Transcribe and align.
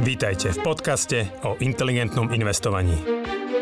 Vítajte 0.00 0.52
v 0.56 0.58
podcaste 0.64 1.28
o 1.44 1.60
inteligentnom 1.60 2.32
investovaní. 2.32 3.19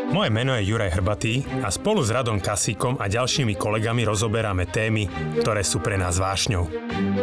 Moje 0.09 0.33
meno 0.33 0.57
je 0.57 0.65
Juraj 0.65 0.97
Hrbatý 0.97 1.45
a 1.61 1.69
spolu 1.69 2.01
s 2.01 2.09
Radom 2.09 2.41
Kasíkom 2.41 2.97
a 2.97 3.13
ďalšími 3.13 3.61
kolegami 3.61 4.09
rozoberáme 4.09 4.65
témy, 4.65 5.05
ktoré 5.45 5.61
sú 5.61 5.85
pre 5.85 6.01
nás 6.01 6.17
vášňou. 6.17 6.65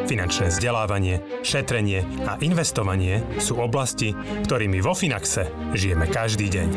Finančné 0.05 0.53
vzdelávanie, 0.53 1.41
šetrenie 1.41 2.05
a 2.29 2.37
investovanie 2.45 3.25
sú 3.41 3.57
oblasti, 3.57 4.13
ktorými 4.45 4.85
vo 4.85 4.93
Finaxe 4.93 5.49
žijeme 5.73 6.05
každý 6.05 6.45
deň. 6.45 6.69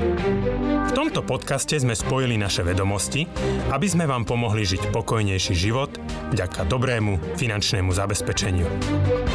V 0.88 0.96
tomto 0.96 1.20
podcaste 1.20 1.76
sme 1.76 1.92
spojili 1.92 2.40
naše 2.40 2.64
vedomosti, 2.64 3.28
aby 3.68 3.84
sme 3.84 4.08
vám 4.08 4.24
pomohli 4.24 4.64
žiť 4.64 4.88
pokojnejší 4.88 5.52
život 5.52 5.92
vďaka 6.32 6.64
dobrému 6.72 7.36
finančnému 7.36 7.92
zabezpečeniu. 7.92 8.64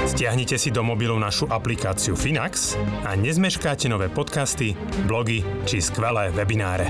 Stiahnite 0.09 0.57
si 0.57 0.73
do 0.73 0.81
mobilu 0.81 1.21
našu 1.21 1.45
aplikáciu 1.53 2.17
Finax 2.17 2.73
a 3.05 3.13
nezmeškáte 3.13 3.85
nové 3.85 4.09
podcasty, 4.09 4.73
blogy 5.05 5.45
či 5.69 5.77
skvelé 5.77 6.33
webináre 6.33 6.62
semináre. 6.63 6.87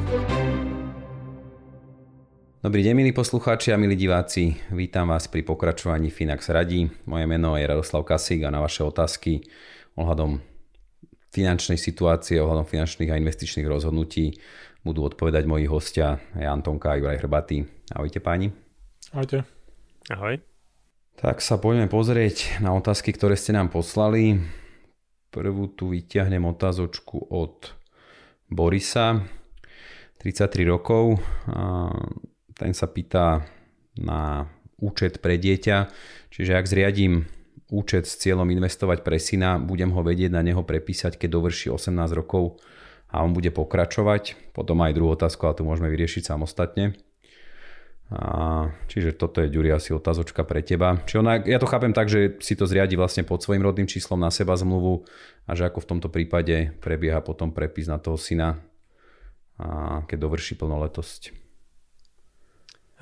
Dobrý 2.61 2.85
deň, 2.85 2.93
milí 2.93 3.11
poslucháči 3.11 3.73
a 3.73 3.77
milí 3.81 3.97
diváci. 3.97 4.53
Vítam 4.69 5.09
vás 5.09 5.25
pri 5.25 5.41
pokračovaní 5.41 6.13
Finax 6.13 6.53
radí. 6.53 6.85
Moje 7.09 7.25
meno 7.25 7.57
je 7.57 7.65
Radoslav 7.65 8.05
Kasík 8.05 8.45
a 8.45 8.53
na 8.53 8.61
vaše 8.61 8.85
otázky 8.85 9.41
ohľadom 9.97 10.39
finančnej 11.33 11.81
situácie, 11.81 12.37
ohľadom 12.37 12.69
finančných 12.69 13.09
a 13.09 13.19
investičných 13.19 13.65
rozhodnutí 13.65 14.37
budú 14.85 15.09
odpovedať 15.09 15.43
moji 15.49 15.65
hostia 15.65 16.21
Jan 16.37 16.61
Tonka 16.61 16.93
a 16.93 16.97
Juraj 17.01 17.25
Hrbatý. 17.25 17.65
Ahojte 17.97 18.21
páni. 18.21 18.53
Ahojte. 19.09 19.41
Ahoj. 20.13 20.37
Tak 21.17 21.41
sa 21.41 21.57
poďme 21.57 21.89
pozrieť 21.89 22.61
na 22.61 22.77
otázky, 22.77 23.09
ktoré 23.09 23.33
ste 23.33 23.57
nám 23.57 23.73
poslali. 23.73 24.37
Prvú 25.33 25.65
tu 25.73 25.89
vyťahnem 25.89 26.45
otázočku 26.45 27.25
od 27.33 27.73
Borisa. 28.53 29.25
33 30.23 30.63
rokov. 30.63 31.19
Ten 32.55 32.71
sa 32.71 32.87
pýta 32.87 33.43
na 33.99 34.47
účet 34.79 35.19
pre 35.19 35.35
dieťa, 35.35 35.91
čiže 36.31 36.55
ak 36.55 36.63
zriadím 36.63 37.27
účet 37.67 38.07
s 38.07 38.15
cieľom 38.23 38.47
investovať 38.47 39.03
pre 39.03 39.19
syna, 39.19 39.59
budem 39.59 39.91
ho 39.91 39.99
vedieť 39.99 40.31
na 40.31 40.39
neho 40.39 40.63
prepísať, 40.63 41.19
keď 41.19 41.27
dovrší 41.27 41.67
18 41.75 41.91
rokov 42.15 42.63
a 43.11 43.19
on 43.19 43.35
bude 43.35 43.51
pokračovať. 43.51 44.55
Potom 44.55 44.79
aj 44.79 44.95
druhú 44.95 45.11
otázku, 45.11 45.43
ale 45.43 45.59
tu 45.59 45.67
môžeme 45.67 45.91
vyriešiť 45.91 46.23
samostatne. 46.31 46.95
A, 48.13 48.69
čiže 48.87 49.17
toto 49.17 49.41
je, 49.41 49.49
Ďuri, 49.49 49.73
asi 49.73 49.89
otázočka 49.91 50.45
pre 50.45 50.61
teba. 50.61 51.01
Či 51.03 51.19
ona, 51.19 51.41
ja 51.41 51.57
to 51.57 51.67
chápem 51.67 51.91
tak, 51.91 52.07
že 52.07 52.37
si 52.39 52.53
to 52.53 52.69
zriadi 52.69 52.93
vlastne 52.93 53.25
pod 53.25 53.41
svojim 53.41 53.65
rodným 53.65 53.89
číslom 53.89 54.21
na 54.21 54.29
seba 54.29 54.53
zmluvu 54.53 55.03
a 55.49 55.51
že 55.57 55.65
ako 55.65 55.81
v 55.81 55.89
tomto 55.89 56.07
prípade 56.13 56.77
prebieha 56.79 57.19
potom 57.25 57.49
prepis 57.49 57.89
na 57.89 57.97
toho 57.97 58.15
syna 58.15 58.61
a 59.61 60.01
keď 60.09 60.17
dovrší 60.17 60.57
plnoletosť. 60.57 61.43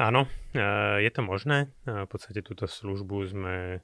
Áno, 0.01 0.25
e, 0.55 0.59
je 1.05 1.11
to 1.13 1.21
možné. 1.21 1.69
E, 1.85 2.07
v 2.07 2.09
podstate 2.09 2.41
túto 2.41 2.65
službu 2.65 3.17
sme 3.29 3.55
e, 3.77 3.79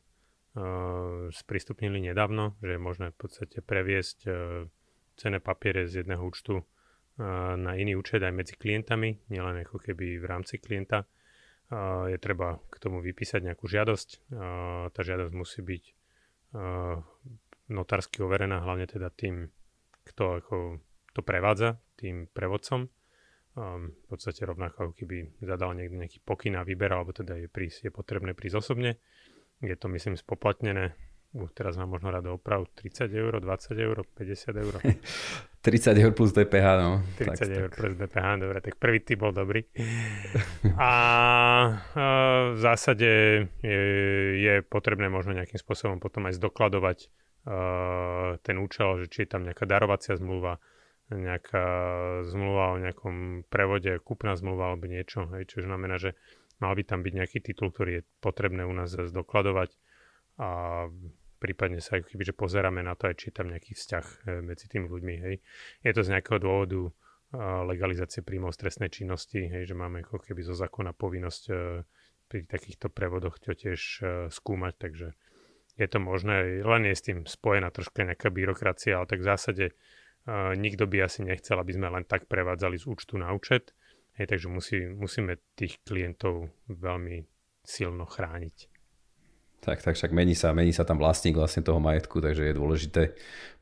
sprístupnili 1.30 2.02
nedávno, 2.02 2.58
že 2.64 2.76
je 2.76 2.82
možné 2.82 3.08
v 3.14 3.18
podstate 3.22 3.62
previesť 3.62 4.26
cené 5.18 5.38
papiere 5.38 5.86
z 5.86 6.06
jedného 6.06 6.22
účtu 6.22 6.62
na 7.58 7.74
iný 7.74 7.98
účet 7.98 8.22
aj 8.22 8.30
medzi 8.30 8.54
klientami, 8.54 9.26
nielen 9.34 9.66
ako 9.66 9.82
keby 9.82 10.22
v 10.22 10.26
rámci 10.30 10.62
klienta. 10.62 11.10
Je 12.06 12.14
treba 12.22 12.62
k 12.70 12.78
tomu 12.78 13.02
vypísať 13.02 13.42
nejakú 13.42 13.66
žiadosť. 13.66 14.30
Tá 14.94 15.02
žiadosť 15.02 15.34
musí 15.34 15.66
byť 15.66 15.84
notársky 17.74 18.22
overená, 18.22 18.62
hlavne 18.62 18.86
teda 18.86 19.10
tým, 19.10 19.50
kto 20.06 20.24
ako 20.38 20.56
to 21.18 21.26
prevádza 21.26 21.82
tým 21.98 22.30
prevodcom. 22.30 22.86
Um, 23.58 23.98
v 24.06 24.06
podstate 24.06 24.46
rovnako, 24.46 24.78
ako 24.86 24.94
keby 24.94 25.42
zadal 25.42 25.74
niekto 25.74 25.98
nejaký 25.98 26.22
pokyn 26.22 26.54
a 26.54 26.62
výber, 26.62 26.94
alebo 26.94 27.10
teda 27.10 27.42
je, 27.42 27.50
prísť, 27.50 27.90
je 27.90 27.92
potrebné 27.92 28.38
prísť 28.38 28.62
osobne. 28.62 29.02
Je 29.66 29.74
to, 29.74 29.90
myslím, 29.90 30.14
spoplatnené. 30.14 30.94
Uh, 31.34 31.50
teraz 31.58 31.74
mám 31.74 31.90
možno 31.90 32.14
rado 32.14 32.38
oprav 32.38 32.70
30 32.78 33.10
eur, 33.10 33.42
20 33.42 33.74
eur, 33.82 34.06
50 34.14 34.62
eur. 34.62 34.74
30 35.68 35.98
eur 35.98 36.12
plus 36.14 36.32
DPH, 36.38 36.68
no. 36.80 37.02
30 37.18 37.34
tak, 37.34 37.50
eur 37.50 37.70
tak. 37.74 37.78
plus 37.82 37.94
DPH, 37.98 38.28
dobre, 38.38 38.58
tak 38.62 38.74
prvý 38.78 39.00
typ 39.02 39.20
bol 39.20 39.34
dobrý. 39.34 39.66
A, 40.78 40.78
a 40.78 40.94
v 42.54 42.60
zásade 42.62 43.10
je, 43.66 43.82
je 44.38 44.54
potrebné 44.62 45.10
možno 45.10 45.34
nejakým 45.34 45.58
spôsobom 45.58 45.98
potom 45.98 46.30
aj 46.30 46.38
zdokladovať 46.38 47.10
uh, 47.50 48.38
ten 48.46 48.62
účel, 48.62 49.02
že 49.02 49.06
či 49.10 49.18
je 49.26 49.30
tam 49.34 49.42
nejaká 49.42 49.66
darovacia 49.66 50.14
zmluva, 50.14 50.62
nejaká 51.12 51.66
zmluva 52.28 52.76
o 52.76 52.82
nejakom 52.82 53.48
prevode, 53.48 54.00
kúpna 54.04 54.36
zmluva 54.36 54.72
alebo 54.72 54.92
niečo, 54.92 55.28
hej, 55.36 55.48
čo 55.48 55.64
znamená, 55.64 55.96
že 55.96 56.20
mal 56.60 56.76
by 56.76 56.84
tam 56.84 57.00
byť 57.06 57.14
nejaký 57.14 57.40
titul, 57.40 57.72
ktorý 57.72 58.02
je 58.02 58.08
potrebné 58.20 58.68
u 58.68 58.74
nás 58.76 58.92
zdokladovať 58.92 59.72
a 60.38 60.50
prípadne 61.38 61.80
sa 61.80 62.02
keby, 62.02 62.34
že 62.34 62.36
pozeráme 62.36 62.82
na 62.84 62.98
to 62.98 63.08
aj, 63.08 63.16
či 63.16 63.32
tam 63.32 63.48
nejaký 63.54 63.78
vzťah 63.78 64.06
e, 64.06 64.16
medzi 64.42 64.66
tými 64.68 64.90
ľuďmi, 64.90 65.16
hej. 65.22 65.36
Je 65.86 65.92
to 65.94 66.02
z 66.02 66.12
nejakého 66.18 66.42
dôvodu 66.42 66.92
legalizácie 67.68 68.24
príjmov 68.24 68.56
z 68.56 68.64
trestnej 68.64 68.88
činnosti, 68.88 69.52
hej, 69.52 69.68
že 69.68 69.76
máme 69.76 70.00
ako 70.08 70.24
keby 70.24 70.48
zo 70.48 70.56
zákona 70.56 70.96
povinnosť 70.96 71.44
e, 71.52 71.54
pri 72.28 72.40
takýchto 72.48 72.88
prevodoch 72.88 73.36
to 73.40 73.52
tiež 73.52 73.82
e, 74.00 74.04
skúmať, 74.32 74.74
takže 74.80 75.08
je 75.78 75.88
to 75.92 76.00
možné, 76.00 76.64
len 76.64 76.88
je 76.88 76.96
s 76.96 77.06
tým 77.06 77.28
spojená 77.28 77.70
troška 77.70 78.08
nejaká 78.08 78.32
byrokracia, 78.32 78.98
ale 78.98 79.12
tak 79.12 79.20
v 79.22 79.30
zásade 79.30 79.66
nikto 80.56 80.84
by 80.86 81.08
asi 81.08 81.24
nechcel, 81.24 81.56
aby 81.58 81.72
sme 81.74 81.88
len 81.88 82.04
tak 82.04 82.28
prevádzali 82.28 82.76
z 82.76 82.86
účtu 82.86 83.16
na 83.16 83.32
účet. 83.32 83.72
Hej, 84.20 84.34
takže 84.34 84.48
musí, 84.50 84.78
musíme 84.90 85.38
tých 85.54 85.78
klientov 85.86 86.50
veľmi 86.68 87.24
silno 87.62 88.04
chrániť. 88.10 88.78
Tak, 89.62 89.82
tak 89.82 89.98
však 89.98 90.14
mení 90.14 90.38
sa, 90.38 90.54
mení 90.54 90.72
sa 90.72 90.86
tam 90.86 91.02
vlastník 91.02 91.36
vlastne 91.36 91.66
toho 91.66 91.82
majetku, 91.82 92.22
takže 92.22 92.50
je 92.50 92.54
dôležité 92.58 93.02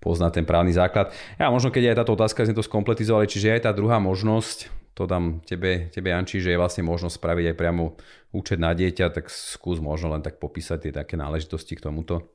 poznať 0.04 0.42
ten 0.42 0.46
právny 0.46 0.76
základ. 0.76 1.12
Ja 1.40 1.48
možno 1.50 1.72
keď 1.72 1.96
aj 1.96 1.98
táto 2.04 2.14
otázka 2.20 2.46
sme 2.46 2.56
to 2.56 2.68
skompletizovali, 2.68 3.26
čiže 3.26 3.56
aj 3.56 3.62
tá 3.68 3.72
druhá 3.72 3.98
možnosť, 4.00 4.70
to 4.96 5.08
dám 5.08 5.44
tebe, 5.44 5.92
tebe 5.92 6.12
Janči, 6.12 6.40
že 6.40 6.56
je 6.56 6.62
vlastne 6.62 6.84
možnosť 6.88 7.16
spraviť 7.20 7.46
aj 7.52 7.56
priamo 7.60 7.96
účet 8.32 8.60
na 8.60 8.72
dieťa, 8.76 9.12
tak 9.12 9.32
skús 9.32 9.80
možno 9.80 10.12
len 10.16 10.24
tak 10.24 10.40
popísať 10.40 10.88
tie 10.88 10.94
také 10.96 11.16
náležitosti 11.20 11.76
k 11.76 11.84
tomuto. 11.84 12.35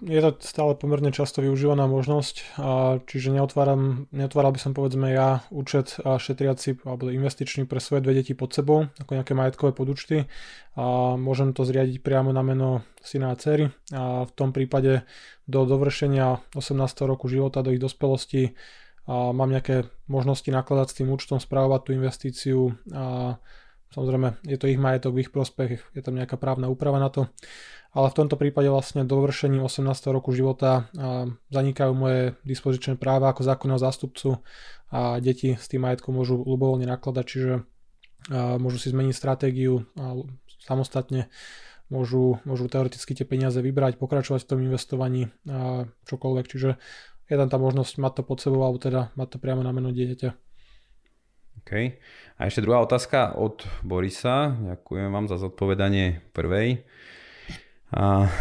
Je 0.00 0.16
to 0.16 0.32
stále 0.40 0.72
pomerne 0.80 1.12
často 1.12 1.44
využívaná 1.44 1.84
možnosť, 1.84 2.56
čiže 3.04 3.36
neotváram, 3.36 4.08
neotváral 4.08 4.56
by 4.56 4.60
som 4.60 4.72
povedzme 4.72 5.12
ja 5.12 5.44
účet 5.52 6.00
šetriaci 6.00 6.80
alebo 6.88 7.12
investičný 7.12 7.68
pre 7.68 7.84
svoje 7.84 8.00
dve 8.00 8.16
deti 8.16 8.32
pod 8.32 8.56
sebou, 8.56 8.88
ako 8.96 9.20
nejaké 9.20 9.36
majetkové 9.36 9.76
podúčty 9.76 10.24
a 10.72 11.20
môžem 11.20 11.52
to 11.52 11.68
zriadiť 11.68 12.00
priamo 12.00 12.32
na 12.32 12.40
meno 12.40 12.80
syna 13.04 13.36
a 13.36 13.36
cery 13.36 13.68
a 13.92 14.24
v 14.24 14.32
tom 14.32 14.56
prípade 14.56 15.04
do 15.44 15.68
dovršenia 15.68 16.40
18. 16.56 16.80
roku 17.04 17.28
života, 17.28 17.60
do 17.60 17.68
ich 17.68 17.82
dospelosti 17.82 18.56
a 19.04 19.36
mám 19.36 19.52
nejaké 19.52 19.84
možnosti 20.08 20.48
nakladať 20.48 20.86
s 20.88 20.96
tým 20.96 21.12
účtom, 21.12 21.36
správovať 21.36 21.80
tú 21.84 21.90
investíciu 21.92 22.60
a 22.96 23.36
samozrejme 23.90 24.42
je 24.46 24.56
to 24.58 24.66
ich 24.70 24.80
majetok 24.80 25.14
v 25.14 25.22
ich 25.26 25.30
prospech, 25.30 25.70
je 25.94 26.02
tam 26.02 26.14
nejaká 26.14 26.38
právna 26.38 26.70
úprava 26.70 26.98
na 26.98 27.10
to 27.10 27.30
ale 27.90 28.06
v 28.10 28.18
tomto 28.22 28.38
prípade 28.38 28.70
vlastne 28.70 29.02
dovršením 29.02 29.66
18. 29.66 30.14
roku 30.14 30.30
života 30.30 30.86
zanikajú 31.50 31.92
moje 31.94 32.38
dispozičné 32.46 32.94
práva 32.94 33.34
ako 33.34 33.42
zákonného 33.42 33.82
zástupcu 33.82 34.38
a 34.94 35.18
deti 35.18 35.58
s 35.58 35.66
tým 35.66 35.82
majetkom 35.86 36.14
môžu 36.14 36.38
ľubovoľne 36.38 36.86
nakladať, 36.86 37.24
čiže 37.26 37.54
môžu 38.62 38.78
si 38.78 38.94
zmeniť 38.94 39.14
stratégiu 39.14 39.90
samostatne, 40.62 41.26
môžu, 41.90 42.38
môžu 42.46 42.70
teoreticky 42.70 43.10
tie 43.10 43.26
peniaze 43.26 43.58
vybrať, 43.58 43.98
pokračovať 43.98 44.46
v 44.46 44.50
tom 44.50 44.58
investovaní 44.62 45.34
čokoľvek, 46.06 46.46
čiže 46.46 46.78
je 47.30 47.36
tam 47.38 47.50
tá 47.50 47.58
možnosť 47.58 47.98
mať 47.98 48.12
to 48.18 48.22
pod 48.22 48.38
sebou 48.38 48.62
alebo 48.62 48.78
teda 48.78 49.10
mať 49.18 49.34
to 49.34 49.38
priamo 49.42 49.66
na 49.66 49.74
meno 49.74 49.90
dieťaťa. 49.90 50.49
OK. 51.60 51.72
A 52.40 52.48
ešte 52.48 52.64
druhá 52.64 52.80
otázka 52.80 53.36
od 53.36 53.60
Borisa. 53.84 54.56
Ďakujem 54.56 55.08
vám 55.12 55.28
za 55.28 55.36
zodpovedanie 55.36 56.24
prvej. 56.32 56.80
A 57.92 58.32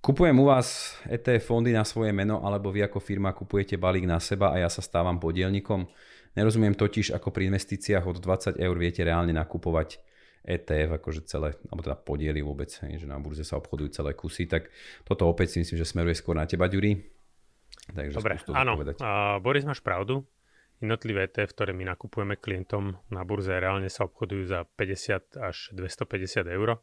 kupujem 0.00 0.40
u 0.40 0.48
vás 0.48 0.96
ETF 1.04 1.52
fondy 1.52 1.76
na 1.76 1.84
svoje 1.84 2.16
meno, 2.16 2.40
alebo 2.40 2.72
vy 2.72 2.88
ako 2.88 2.96
firma 2.96 3.36
kupujete 3.36 3.76
balík 3.76 4.08
na 4.08 4.16
seba 4.16 4.56
a 4.56 4.56
ja 4.56 4.72
sa 4.72 4.80
stávam 4.80 5.20
podielnikom. 5.20 5.84
Nerozumiem 6.32 6.72
totiž, 6.72 7.12
ako 7.12 7.28
pri 7.28 7.52
investíciách 7.52 8.08
od 8.08 8.22
20 8.22 8.56
eur 8.56 8.76
viete 8.80 9.04
reálne 9.04 9.36
nakupovať 9.36 10.00
ETF, 10.40 10.96
akože 10.96 11.20
celé, 11.28 11.52
alebo 11.68 11.84
teda 11.84 12.00
podiely 12.00 12.40
vôbec, 12.40 12.72
že 12.72 13.04
na 13.04 13.20
burze 13.20 13.44
sa 13.44 13.60
obchodujú 13.60 13.92
celé 13.92 14.16
kusy, 14.16 14.48
tak 14.48 14.72
toto 15.04 15.28
opäť 15.28 15.52
si 15.52 15.56
myslím, 15.60 15.76
že 15.76 15.84
smeruje 15.84 16.16
skôr 16.16 16.32
na 16.32 16.48
teba, 16.48 16.64
Ďuri. 16.64 16.96
Takže 17.90 18.16
Dobre, 18.16 18.40
áno, 18.54 18.80
a 19.02 19.36
Boris, 19.42 19.66
máš 19.66 19.84
pravdu. 19.84 20.24
Jednotlivé 20.80 21.28
ETF, 21.28 21.52
ktoré 21.52 21.76
my 21.76 21.84
nakupujeme 21.92 22.40
klientom 22.40 22.96
na 23.12 23.20
burze, 23.22 23.52
reálne 23.52 23.92
sa 23.92 24.08
obchodujú 24.08 24.48
za 24.48 24.64
50 24.64 25.36
až 25.36 25.56
250 25.76 26.48
eur 26.48 26.80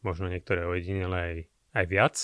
možno 0.00 0.32
niektoré 0.32 0.64
ojedinele 0.64 1.18
aj, 1.18 1.36
aj 1.76 1.84
viac. 1.90 2.16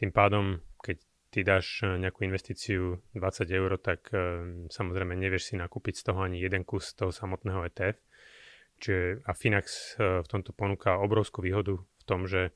Tým 0.00 0.14
pádom, 0.14 0.64
keď 0.80 0.96
ty 1.28 1.44
dáš 1.44 1.84
nejakú 1.84 2.24
investíciu 2.24 3.04
20 3.12 3.52
eur, 3.52 3.76
tak 3.76 4.08
samozrejme 4.72 5.12
nevieš 5.16 5.52
si 5.52 5.54
nakúpiť 5.60 6.00
z 6.00 6.02
toho 6.08 6.24
ani 6.24 6.40
jeden 6.40 6.64
kus 6.64 6.96
toho 6.96 7.12
samotného 7.12 7.68
ETF. 7.68 8.00
Čiže, 8.82 9.22
a 9.28 9.32
Finax 9.36 9.94
v 9.98 10.26
tomto 10.26 10.56
ponúka 10.56 10.98
obrovskú 10.98 11.44
výhodu 11.44 11.78
v 11.78 12.04
tom, 12.08 12.24
že 12.24 12.50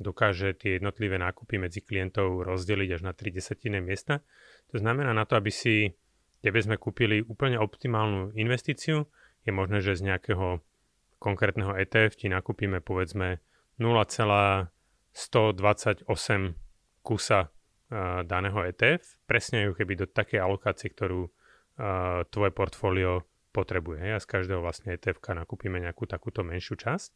dokáže 0.00 0.56
tie 0.56 0.80
jednotlivé 0.80 1.20
nákupy 1.20 1.60
medzi 1.60 1.80
klientov 1.84 2.44
rozdeliť 2.44 2.88
až 2.98 3.02
na 3.04 3.12
3 3.12 3.36
desatiny 3.36 3.78
miesta. 3.84 4.24
To 4.72 4.80
znamená 4.80 5.12
na 5.12 5.24
to, 5.24 5.36
aby 5.36 5.52
si, 5.52 5.92
keby 6.40 6.62
sme 6.64 6.80
kúpili 6.80 7.20
úplne 7.24 7.58
optimálnu 7.60 8.32
investíciu, 8.36 9.06
je 9.44 9.52
možné, 9.52 9.80
že 9.80 9.94
z 9.96 10.02
nejakého 10.12 10.60
konkrétneho 11.20 11.76
ETF 11.76 12.16
ti 12.16 12.28
nakúpime 12.32 12.80
povedzme 12.80 13.38
0,128 13.80 16.04
kusa 17.00 17.48
uh, 17.48 18.22
daného 18.24 18.64
ETF, 18.64 19.16
presne 19.24 19.62
ju 19.68 19.74
keby 19.76 19.96
do 20.04 20.06
takej 20.08 20.40
alokácie, 20.40 20.90
ktorú 20.92 21.28
uh, 21.28 21.32
tvoje 22.28 22.50
portfólio 22.52 23.22
potrebuje. 23.52 24.14
A 24.16 24.20
z 24.20 24.26
každého 24.28 24.60
vlastne 24.64 24.92
ETF 24.96 25.20
nakúpime 25.32 25.80
nejakú 25.80 26.06
takúto 26.08 26.42
menšiu 26.44 26.76
časť. 26.76 27.12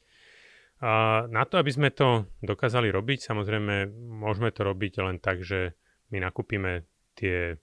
A 0.82 1.22
na 1.30 1.46
to, 1.46 1.62
aby 1.62 1.70
sme 1.70 1.94
to 1.94 2.26
dokázali 2.42 2.90
robiť, 2.90 3.30
samozrejme 3.30 3.94
môžeme 3.94 4.50
to 4.50 4.66
robiť 4.66 5.06
len 5.06 5.22
tak, 5.22 5.46
že 5.46 5.78
my 6.10 6.18
nakúpime 6.18 6.82
tie 7.14 7.54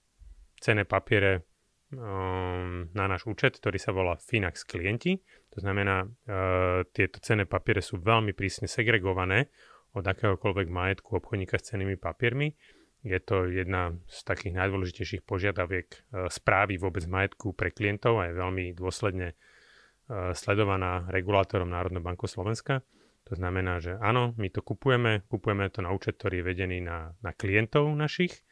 cené 0.64 0.88
papiere 0.88 1.44
na 1.92 3.06
náš 3.06 3.28
účet, 3.28 3.60
ktorý 3.60 3.76
sa 3.76 3.92
volá 3.92 4.16
Finax 4.16 4.64
klienti. 4.64 5.20
To 5.52 5.60
znamená, 5.60 6.08
uh, 6.08 6.88
tieto 6.96 7.20
cenné 7.20 7.44
papiere 7.44 7.84
sú 7.84 8.00
veľmi 8.00 8.32
prísne 8.32 8.72
segregované 8.72 9.52
od 9.92 10.08
akéhokoľvek 10.08 10.72
majetku 10.72 11.20
obchodníka 11.20 11.60
s 11.60 11.76
cenými 11.76 12.00
papiermi. 12.00 12.56
Je 13.04 13.20
to 13.20 13.50
jedna 13.52 13.98
z 14.08 14.18
takých 14.24 14.56
najdôležitejších 14.56 15.28
požiadaviek 15.28 15.88
uh, 15.92 16.32
správy 16.32 16.80
vôbec 16.80 17.04
majetku 17.04 17.52
pre 17.52 17.76
klientov 17.76 18.24
a 18.24 18.32
je 18.32 18.40
veľmi 18.40 18.66
dôsledne 18.72 19.36
uh, 19.36 20.32
sledovaná 20.32 21.12
regulátorom 21.12 21.68
Národnej 21.68 22.00
banku 22.00 22.32
Slovenska. 22.32 22.88
To 23.28 23.36
znamená, 23.36 23.84
že 23.84 24.00
áno, 24.00 24.32
my 24.40 24.48
to 24.48 24.64
kupujeme, 24.64 25.28
kupujeme 25.28 25.68
to 25.68 25.84
na 25.84 25.92
účet, 25.92 26.16
ktorý 26.16 26.40
je 26.40 26.48
vedený 26.56 26.80
na, 26.80 27.12
na 27.20 27.36
klientov 27.36 27.92
našich. 27.92 28.44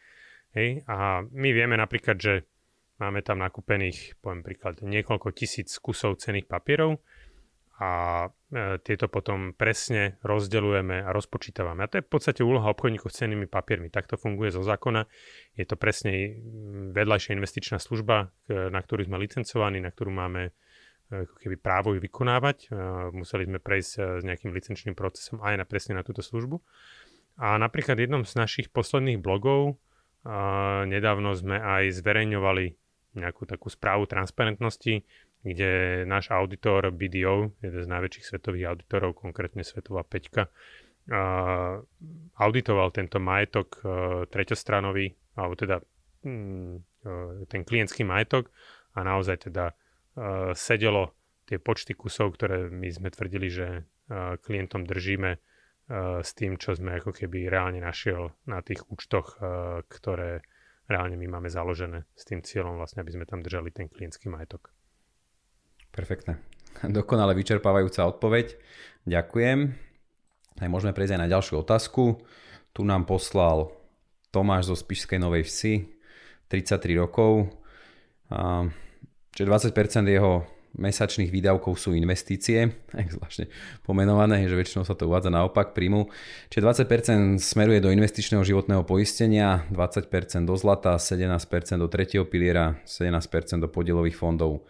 Hej, 0.52 0.82
a 0.90 1.22
my 1.30 1.50
vieme 1.54 1.78
napríklad, 1.78 2.18
že 2.18 2.50
Máme 3.00 3.24
tam 3.24 3.40
nakúpených, 3.40 4.20
poviem 4.20 4.44
príklad, 4.44 4.84
niekoľko 4.84 5.32
tisíc 5.32 5.72
kusov 5.80 6.20
cených 6.20 6.52
papierov 6.52 7.00
a 7.80 7.92
e, 8.28 8.76
tieto 8.84 9.08
potom 9.08 9.56
presne 9.56 10.20
rozdeľujeme 10.20 11.08
a 11.08 11.10
rozpočítavame. 11.16 11.80
A 11.80 11.88
to 11.88 12.04
je 12.04 12.06
v 12.06 12.12
podstate 12.12 12.44
úloha 12.44 12.68
obchodníkov 12.68 13.08
s 13.08 13.24
cenými 13.24 13.48
papiermi. 13.48 13.88
Takto 13.88 14.20
funguje 14.20 14.52
zo 14.52 14.68
zákona. 14.68 15.08
Je 15.56 15.64
to 15.64 15.80
presne 15.80 16.12
vedľajšia 16.92 17.40
investičná 17.40 17.80
služba, 17.80 18.36
na 18.52 18.80
ktorú 18.84 19.08
sme 19.08 19.16
licencovaní, 19.16 19.80
na 19.80 19.96
ktorú 19.96 20.12
máme 20.12 20.52
e, 20.52 21.24
ako 21.24 21.36
keby 21.40 21.56
právo 21.56 21.96
ju 21.96 22.04
vykonávať. 22.04 22.68
E, 22.68 22.70
museli 23.16 23.48
sme 23.48 23.64
prejsť 23.64 23.92
e, 23.96 24.00
s 24.20 24.24
nejakým 24.28 24.52
licenčným 24.52 24.92
procesom 25.00 25.40
aj 25.40 25.56
na 25.56 25.64
presne 25.64 25.96
na 25.96 26.04
túto 26.04 26.20
službu. 26.20 26.60
A 27.40 27.56
napríklad 27.56 27.96
jednom 27.96 28.28
z 28.28 28.36
našich 28.36 28.68
posledných 28.76 29.24
blogov 29.24 29.80
nedávno 30.84 31.32
sme 31.32 31.56
aj 31.56 31.96
zverejňovali 31.96 32.89
nejakú 33.18 33.50
takú 33.50 33.72
správu 33.72 34.06
transparentnosti, 34.06 35.06
kde 35.40 36.04
náš 36.04 36.30
auditor 36.36 36.92
BDO, 36.92 37.56
jeden 37.64 37.82
z 37.82 37.88
najväčších 37.88 38.28
svetových 38.28 38.76
auditorov, 38.76 39.16
konkrétne 39.18 39.64
Svetová 39.64 40.04
peťka, 40.04 40.52
auditoval 42.38 42.94
tento 42.94 43.18
majetok 43.18 43.82
uh, 43.82 43.90
treťostranový, 44.30 45.18
alebo 45.34 45.54
teda 45.58 45.82
um, 46.22 46.78
uh, 47.02 47.42
ten 47.50 47.66
klientský 47.66 48.06
majetok 48.06 48.54
a 48.94 49.02
naozaj 49.02 49.50
teda 49.50 49.74
uh, 49.74 50.54
sedelo 50.54 51.18
tie 51.50 51.58
počty 51.58 51.98
kusov, 51.98 52.38
ktoré 52.38 52.70
my 52.70 52.86
sme 52.94 53.10
tvrdili, 53.10 53.50
že 53.50 53.90
klientom 54.46 54.86
držíme 54.86 55.42
s 56.22 56.30
tým, 56.38 56.62
čo 56.62 56.78
sme 56.78 57.02
ako 57.02 57.10
keby 57.10 57.50
reálne 57.50 57.82
našiel 57.82 58.30
na 58.46 58.62
tých 58.62 58.86
účtoch, 58.86 59.42
ktoré 59.90 60.46
reálne 60.90 61.16
my 61.16 61.40
máme 61.40 61.48
založené 61.48 62.10
s 62.18 62.26
tým 62.26 62.42
cieľom 62.42 62.82
vlastne, 62.82 63.06
aby 63.06 63.14
sme 63.14 63.30
tam 63.30 63.46
držali 63.46 63.70
ten 63.70 63.88
klientský 63.88 64.28
majetok. 64.28 64.74
Perfektné. 65.94 66.42
Dokonale 66.86 67.38
vyčerpávajúca 67.38 68.10
odpoveď. 68.10 68.58
Ďakujem. 69.06 69.60
Aj 70.60 70.70
môžeme 70.70 70.92
prejsť 70.92 71.14
aj 71.16 71.22
na 71.22 71.32
ďalšiu 71.32 71.56
otázku. 71.62 72.20
Tu 72.74 72.82
nám 72.84 73.06
poslal 73.08 73.72
Tomáš 74.30 74.70
zo 74.70 74.76
Spišskej 74.78 75.18
Novej 75.22 75.48
Vsi, 75.48 75.90
33 76.52 77.00
rokov. 77.00 77.50
Čiže 79.34 79.46
20% 79.46 80.10
jeho 80.10 80.46
mesačných 80.78 81.34
výdavkov 81.34 81.80
sú 81.80 81.98
investície, 81.98 82.76
tak 82.94 83.10
zvláštne 83.10 83.50
pomenované, 83.88 84.46
že 84.46 84.54
väčšinou 84.54 84.86
sa 84.86 84.94
to 84.94 85.10
uvádza 85.10 85.34
naopak 85.34 85.74
príjmu. 85.74 86.12
Čiže 86.54 86.86
20% 86.86 87.42
smeruje 87.42 87.80
do 87.82 87.90
investičného 87.90 88.46
životného 88.46 88.86
poistenia, 88.86 89.66
20% 89.74 90.46
do 90.46 90.56
zlata, 90.60 91.02
17% 91.02 91.82
do 91.82 91.88
tretieho 91.90 92.28
piliera, 92.28 92.78
17% 92.86 93.64
do 93.64 93.70
podielových 93.72 94.18
fondov, 94.18 94.68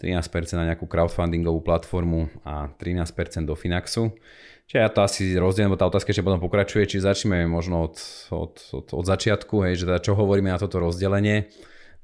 13% 0.00 0.56
na 0.56 0.72
nejakú 0.72 0.88
crowdfundingovú 0.88 1.60
platformu 1.60 2.32
a 2.46 2.72
13% 2.80 3.44
do 3.44 3.52
Finaxu. 3.52 4.16
Čiže 4.70 4.80
ja 4.80 4.88
to 4.88 5.02
asi 5.02 5.34
rozdielem, 5.34 5.74
bo 5.74 5.80
tá 5.80 5.90
otázka 5.90 6.14
ešte 6.14 6.22
potom 6.22 6.38
pokračuje, 6.38 6.86
či 6.86 7.02
začneme 7.02 7.42
možno 7.50 7.90
od, 7.90 7.98
od, 8.30 8.54
od, 8.70 8.86
od 8.96 9.04
začiatku, 9.04 9.66
hej, 9.66 9.82
že 9.82 9.84
teda 9.90 9.98
čo 9.98 10.14
hovoríme 10.14 10.46
na 10.46 10.62
toto 10.62 10.78
rozdelenie. 10.78 11.50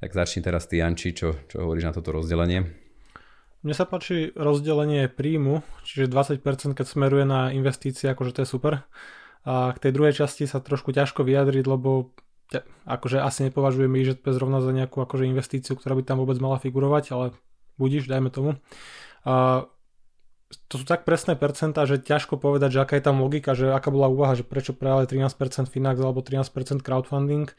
Tak 0.02 0.12
začni 0.12 0.44
teraz 0.44 0.68
ty, 0.68 0.82
Janči, 0.82 1.14
čo, 1.16 1.40
čo 1.48 1.62
hovoríš 1.62 1.88
na 1.88 1.94
toto 1.94 2.12
rozdelenie? 2.12 2.85
Mne 3.66 3.74
sa 3.74 3.82
páči 3.82 4.30
rozdelenie 4.38 5.10
príjmu, 5.10 5.66
čiže 5.82 6.06
20% 6.06 6.38
keď 6.78 6.86
smeruje 6.86 7.26
na 7.26 7.50
investície, 7.50 8.06
akože 8.06 8.38
to 8.38 8.40
je 8.46 8.48
super. 8.48 8.86
A 9.42 9.74
k 9.74 9.82
tej 9.82 9.90
druhej 9.90 10.14
časti 10.14 10.46
sa 10.46 10.62
trošku 10.62 10.94
ťažko 10.94 11.26
vyjadriť, 11.26 11.66
lebo 11.66 12.14
akože 12.86 13.18
asi 13.18 13.50
nepovažujem 13.50 13.90
je 13.90 14.14
zrovna 14.30 14.62
za 14.62 14.70
nejakú 14.70 15.02
akože 15.02 15.26
investíciu, 15.26 15.74
ktorá 15.74 15.98
by 15.98 16.06
tam 16.06 16.22
vôbec 16.22 16.38
mala 16.38 16.62
figurovať, 16.62 17.10
ale 17.10 17.34
budíš, 17.74 18.06
dajme 18.06 18.30
tomu. 18.30 18.62
A 19.26 19.66
to 20.70 20.78
sú 20.78 20.86
tak 20.86 21.02
presné 21.02 21.34
percentá, 21.34 21.90
že 21.90 21.98
ťažko 21.98 22.38
povedať, 22.38 22.70
že 22.70 22.82
aká 22.86 22.94
je 22.94 23.02
tam 23.02 23.18
logika, 23.18 23.58
že 23.58 23.74
aká 23.74 23.90
bola 23.90 24.06
úvaha, 24.06 24.38
že 24.38 24.46
prečo 24.46 24.78
práve 24.78 25.10
13% 25.10 25.66
Finax 25.66 25.98
alebo 25.98 26.22
13% 26.22 26.86
crowdfunding, 26.86 27.50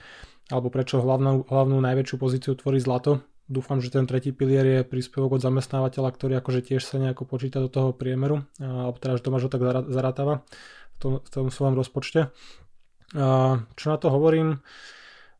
alebo 0.48 0.72
prečo 0.72 1.04
hlavnú, 1.04 1.52
hlavnú 1.52 1.84
najväčšiu 1.84 2.16
pozíciu 2.16 2.56
tvorí 2.56 2.80
zlato, 2.80 3.28
Dúfam, 3.48 3.80
že 3.80 3.96
ten 3.96 4.04
tretí 4.04 4.36
pilier 4.36 4.68
je 4.68 4.80
príspevok 4.84 5.40
od 5.40 5.42
zamestnávateľa, 5.42 6.10
ktorý 6.12 6.34
akože 6.44 6.68
tiež 6.68 6.84
sa 6.84 7.00
nejako 7.00 7.24
počíta 7.24 7.64
do 7.64 7.72
toho 7.72 7.96
priemeru, 7.96 8.44
alebo 8.60 9.00
teda, 9.00 9.16
že 9.16 9.24
Tomáš 9.24 9.48
ho 9.48 9.52
tak 9.52 9.64
zarátava 9.88 10.44
v 10.96 10.98
tom, 11.00 11.14
v 11.24 11.30
tom 11.32 11.48
svojom 11.48 11.80
rozpočte. 11.80 12.28
A 13.16 13.64
čo 13.80 13.86
na 13.88 13.96
to 13.96 14.12
hovorím, 14.12 14.60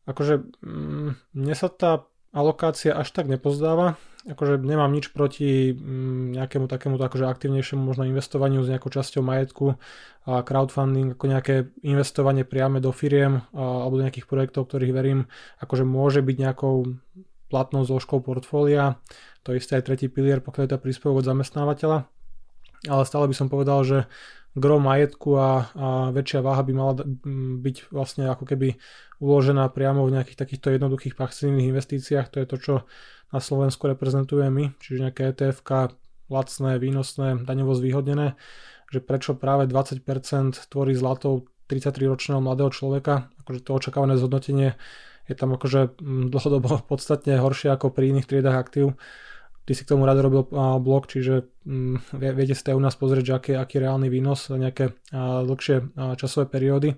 akože 0.08 0.40
mm, 0.64 1.36
mne 1.36 1.56
sa 1.60 1.68
tá 1.68 2.08
alokácia 2.32 2.96
až 2.96 3.12
tak 3.12 3.28
nepozdáva, 3.28 4.00
akože 4.24 4.60
nemám 4.64 4.88
nič 4.88 5.12
proti 5.12 5.76
mm, 5.76 6.40
nejakému 6.40 6.72
takému 6.72 6.96
akože 6.96 7.28
aktívnejšiemu 7.28 7.84
možno 7.84 8.08
investovaniu 8.08 8.64
s 8.64 8.72
nejakou 8.72 8.88
časťou 8.88 9.20
majetku 9.20 9.76
a 10.28 10.48
crowdfunding 10.48 11.16
ako 11.16 11.26
nejaké 11.28 11.56
investovanie 11.84 12.48
priame 12.48 12.80
do 12.80 12.96
firiem 12.96 13.44
alebo 13.52 14.00
do 14.00 14.04
nejakých 14.08 14.32
projektov, 14.32 14.72
ktorých 14.72 14.96
verím, 14.96 15.20
akože 15.60 15.84
môže 15.84 16.24
byť 16.24 16.36
nejakou 16.40 16.96
platnou 17.48 17.84
zložkou 17.88 18.20
portfólia. 18.20 19.00
To 19.48 19.56
isté 19.56 19.80
aj 19.80 19.88
tretí 19.88 20.08
pilier, 20.12 20.44
pokiaľ 20.44 20.64
je 20.68 20.72
to 20.76 20.84
príspevok 20.84 21.24
od 21.24 21.30
zamestnávateľa. 21.30 22.08
Ale 22.88 23.04
stále 23.08 23.26
by 23.26 23.36
som 23.36 23.48
povedal, 23.48 23.82
že 23.88 23.98
gro 24.58 24.82
majetku 24.82 25.38
a, 25.38 25.70
a 25.78 25.88
väčšia 26.10 26.42
váha 26.42 26.66
by 26.66 26.74
mala 26.74 26.94
byť 27.62 27.94
vlastne 27.94 28.26
ako 28.28 28.44
keby 28.50 28.78
uložená 29.22 29.70
priamo 29.70 30.06
v 30.06 30.18
nejakých 30.18 30.38
takýchto 30.38 30.74
jednoduchých 30.74 31.14
pasívnych 31.14 31.70
investíciách. 31.70 32.34
To 32.34 32.38
je 32.42 32.48
to, 32.50 32.58
čo 32.58 32.74
na 33.30 33.40
Slovensku 33.40 33.86
reprezentujeme 33.86 34.50
my, 34.50 34.66
čiže 34.82 35.04
nejaké 35.04 35.22
etf 35.30 35.62
lacné, 36.28 36.76
výnosné, 36.76 37.48
daňovo 37.48 37.72
zvýhodnené, 37.72 38.36
že 38.92 39.00
prečo 39.00 39.36
práve 39.36 39.68
20% 39.68 40.04
tvorí 40.68 40.92
zlatou 40.92 41.48
33-ročného 41.72 42.40
mladého 42.40 42.72
človeka, 42.72 43.32
akože 43.44 43.64
to 43.64 43.72
očakávané 43.76 44.16
zhodnotenie 44.20 44.76
je 45.28 45.36
tam 45.36 45.54
akože 45.54 46.00
mm, 46.00 46.32
dlhodobo 46.32 46.82
podstatne 46.92 47.38
horšie 47.38 47.72
ako 47.72 47.92
pri 47.92 48.16
iných 48.16 48.28
triedách 48.28 48.58
aktív. 48.58 48.96
Ty 49.68 49.76
si 49.76 49.84
k 49.84 49.92
tomu 49.92 50.08
rád 50.08 50.24
robil 50.24 50.48
blog, 50.80 51.12
čiže 51.12 51.52
mm, 51.68 52.16
viete 52.16 52.56
si 52.56 52.64
u 52.72 52.80
nás 52.80 52.96
pozrieť, 52.96 53.24
že 53.28 53.34
aký, 53.36 53.52
aký 53.60 53.84
reálny 53.84 54.08
výnos 54.08 54.48
za 54.48 54.56
nejaké 54.56 54.96
dlhšie 55.12 55.92
časové 56.16 56.48
periódy. 56.48 56.96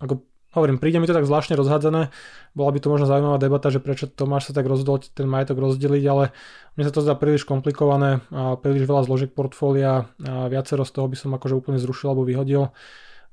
Ako 0.00 0.24
hovorím, 0.54 0.78
príde 0.78 1.02
mi 1.02 1.04
to 1.10 1.12
tak 1.12 1.26
zvláštne 1.26 1.58
rozhádzané, 1.58 2.14
bola 2.54 2.70
by 2.70 2.78
to 2.78 2.88
možno 2.88 3.10
zaujímavá 3.10 3.36
debata, 3.42 3.68
že 3.74 3.82
prečo 3.82 4.06
Tomáš 4.06 4.50
sa 4.50 4.52
tak 4.56 4.70
rozhodol 4.70 5.02
ten 5.02 5.26
majetok 5.26 5.58
rozdeliť, 5.58 6.04
ale 6.06 6.30
mne 6.78 6.84
sa 6.88 6.94
to 6.94 7.02
zdá 7.02 7.18
príliš 7.18 7.42
komplikované, 7.42 8.22
príliš 8.62 8.86
veľa 8.86 9.02
zložiek 9.04 9.30
portfólia 9.34 10.08
viacero 10.22 10.86
z 10.86 10.92
toho 10.94 11.06
by 11.10 11.16
som 11.18 11.34
akože 11.34 11.58
úplne 11.58 11.78
zrušil 11.82 12.14
alebo 12.14 12.24
vyhodil 12.24 12.70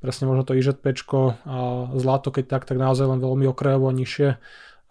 presne 0.01 0.25
možno 0.25 0.43
to 0.43 0.57
IŽP 0.57 0.81
a 1.45 1.87
zlato, 1.95 2.33
keď 2.33 2.45
tak, 2.49 2.63
tak 2.65 2.81
naozaj 2.81 3.05
len 3.05 3.21
veľmi 3.21 3.45
okrajovo 3.47 3.93
nižšie 3.93 4.41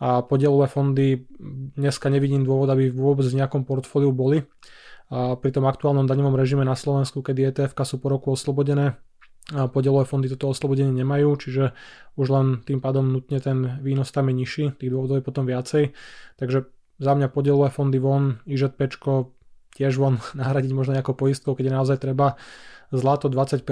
a 0.01 0.25
podielové 0.25 0.65
fondy 0.65 1.29
dneska 1.77 2.09
nevidím 2.09 2.49
dôvod, 2.49 2.73
aby 2.73 2.89
vôbec 2.89 3.29
v 3.29 3.37
nejakom 3.37 3.69
portfóliu 3.69 4.17
boli. 4.17 4.49
A 5.13 5.37
pri 5.37 5.53
tom 5.53 5.69
aktuálnom 5.69 6.09
daňovom 6.09 6.39
režime 6.39 6.65
na 6.65 6.73
Slovensku, 6.73 7.21
keď 7.21 7.53
ETF 7.53 7.85
sú 7.85 8.01
po 8.01 8.09
roku 8.09 8.33
oslobodené, 8.33 8.97
a 9.51 9.67
podielové 9.67 10.07
fondy 10.07 10.31
toto 10.31 10.55
oslobodenie 10.55 10.95
nemajú, 10.95 11.35
čiže 11.35 11.75
už 12.15 12.27
len 12.31 12.47
tým 12.63 12.79
pádom 12.79 13.03
nutne 13.03 13.43
ten 13.43 13.83
výnos 13.83 14.15
tam 14.15 14.31
je 14.31 14.35
nižší, 14.39 14.65
tých 14.79 14.93
dôvodov 14.95 15.19
je 15.21 15.27
potom 15.27 15.45
viacej. 15.45 15.91
Takže 16.39 16.71
za 17.03 17.13
mňa 17.19 17.29
podielové 17.35 17.69
fondy 17.75 17.99
von, 17.99 18.39
IŽP 18.47 18.79
tiež 19.75 19.93
von 19.99 20.23
nahradiť 20.41 20.73
možno 20.73 20.97
nejakou 20.97 21.19
poistkou, 21.19 21.59
keď 21.59 21.65
je 21.67 21.77
naozaj 21.77 21.99
treba. 21.99 22.39
Zlato 22.91 23.31
20% 23.31 23.63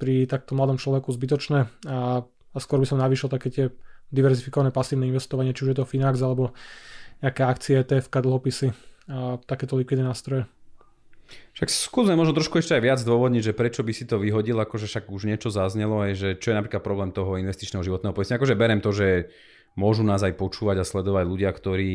pri 0.00 0.24
takto 0.24 0.56
mladom 0.56 0.80
človeku 0.80 1.12
zbytočné 1.12 1.68
a, 1.88 2.24
a 2.24 2.56
skôr 2.56 2.80
by 2.80 2.88
som 2.88 3.00
navýšil 3.00 3.28
také 3.28 3.48
tie 3.52 3.64
diverzifikované 4.08 4.72
pasívne 4.72 5.08
investovanie, 5.08 5.52
či 5.52 5.68
už 5.68 5.70
je 5.72 5.78
to 5.82 5.88
Finax 5.88 6.20
alebo 6.24 6.56
nejaké 7.20 7.42
akcie, 7.44 7.80
ETF, 7.80 8.12
dlhopisy 8.12 8.72
a 9.12 9.40
takéto 9.44 9.76
likvidné 9.76 10.04
nástroje. 10.04 10.48
Však 11.58 11.68
skúsme 11.72 12.14
možno 12.14 12.36
trošku 12.36 12.60
ešte 12.60 12.76
aj 12.78 12.82
viac 12.84 13.00
dôvodniť, 13.02 13.50
že 13.50 13.56
prečo 13.56 13.82
by 13.82 13.92
si 13.96 14.04
to 14.06 14.20
vyhodil, 14.20 14.60
akože 14.62 14.86
však 14.86 15.10
už 15.10 15.26
niečo 15.26 15.50
zaznelo 15.50 16.04
aj, 16.06 16.12
že 16.14 16.28
čo 16.38 16.52
je 16.52 16.58
napríklad 16.60 16.84
problém 16.84 17.10
toho 17.10 17.40
investičného 17.40 17.82
životného 17.82 18.14
poistenia. 18.14 18.38
Akože 18.38 18.54
berem 18.54 18.78
to, 18.78 18.94
že 18.94 19.32
môžu 19.76 20.02
nás 20.02 20.24
aj 20.24 20.34
počúvať 20.40 20.80
a 20.80 20.88
sledovať 20.88 21.24
ľudia, 21.28 21.52
ktorí 21.52 21.92